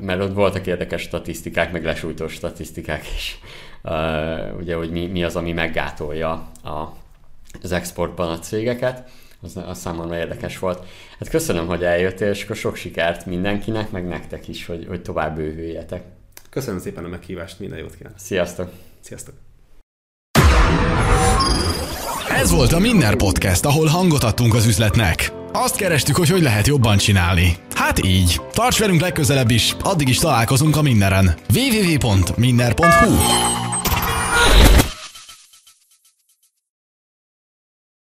[0.00, 3.38] mert ott voltak érdekes statisztikák, meg lesújtó statisztikák is.
[4.58, 6.30] Ugye, hogy mi, mi az, ami meggátolja
[6.62, 6.96] a,
[7.62, 9.10] az exportban a cégeket.
[9.42, 10.86] Az, az számomra érdekes volt.
[11.18, 15.36] Hát köszönöm, hogy eljöttél, és akkor sok sikert mindenkinek, meg nektek is, hogy, hogy tovább
[15.36, 16.02] bővüljetek.
[16.50, 18.18] Köszönöm szépen a meghívást, minden jót kívánok.
[18.18, 18.70] Sziasztok!
[19.00, 19.43] Sziasztok!
[22.40, 25.32] Ez volt a Minner Podcast, ahol hangot adtunk az üzletnek.
[25.52, 27.56] Azt kerestük, hogy hogy lehet jobban csinálni.
[27.74, 28.40] Hát így.
[28.52, 31.34] Tarts velünk legközelebb is, addig is találkozunk a Minneren.
[31.54, 33.14] www.minner.hu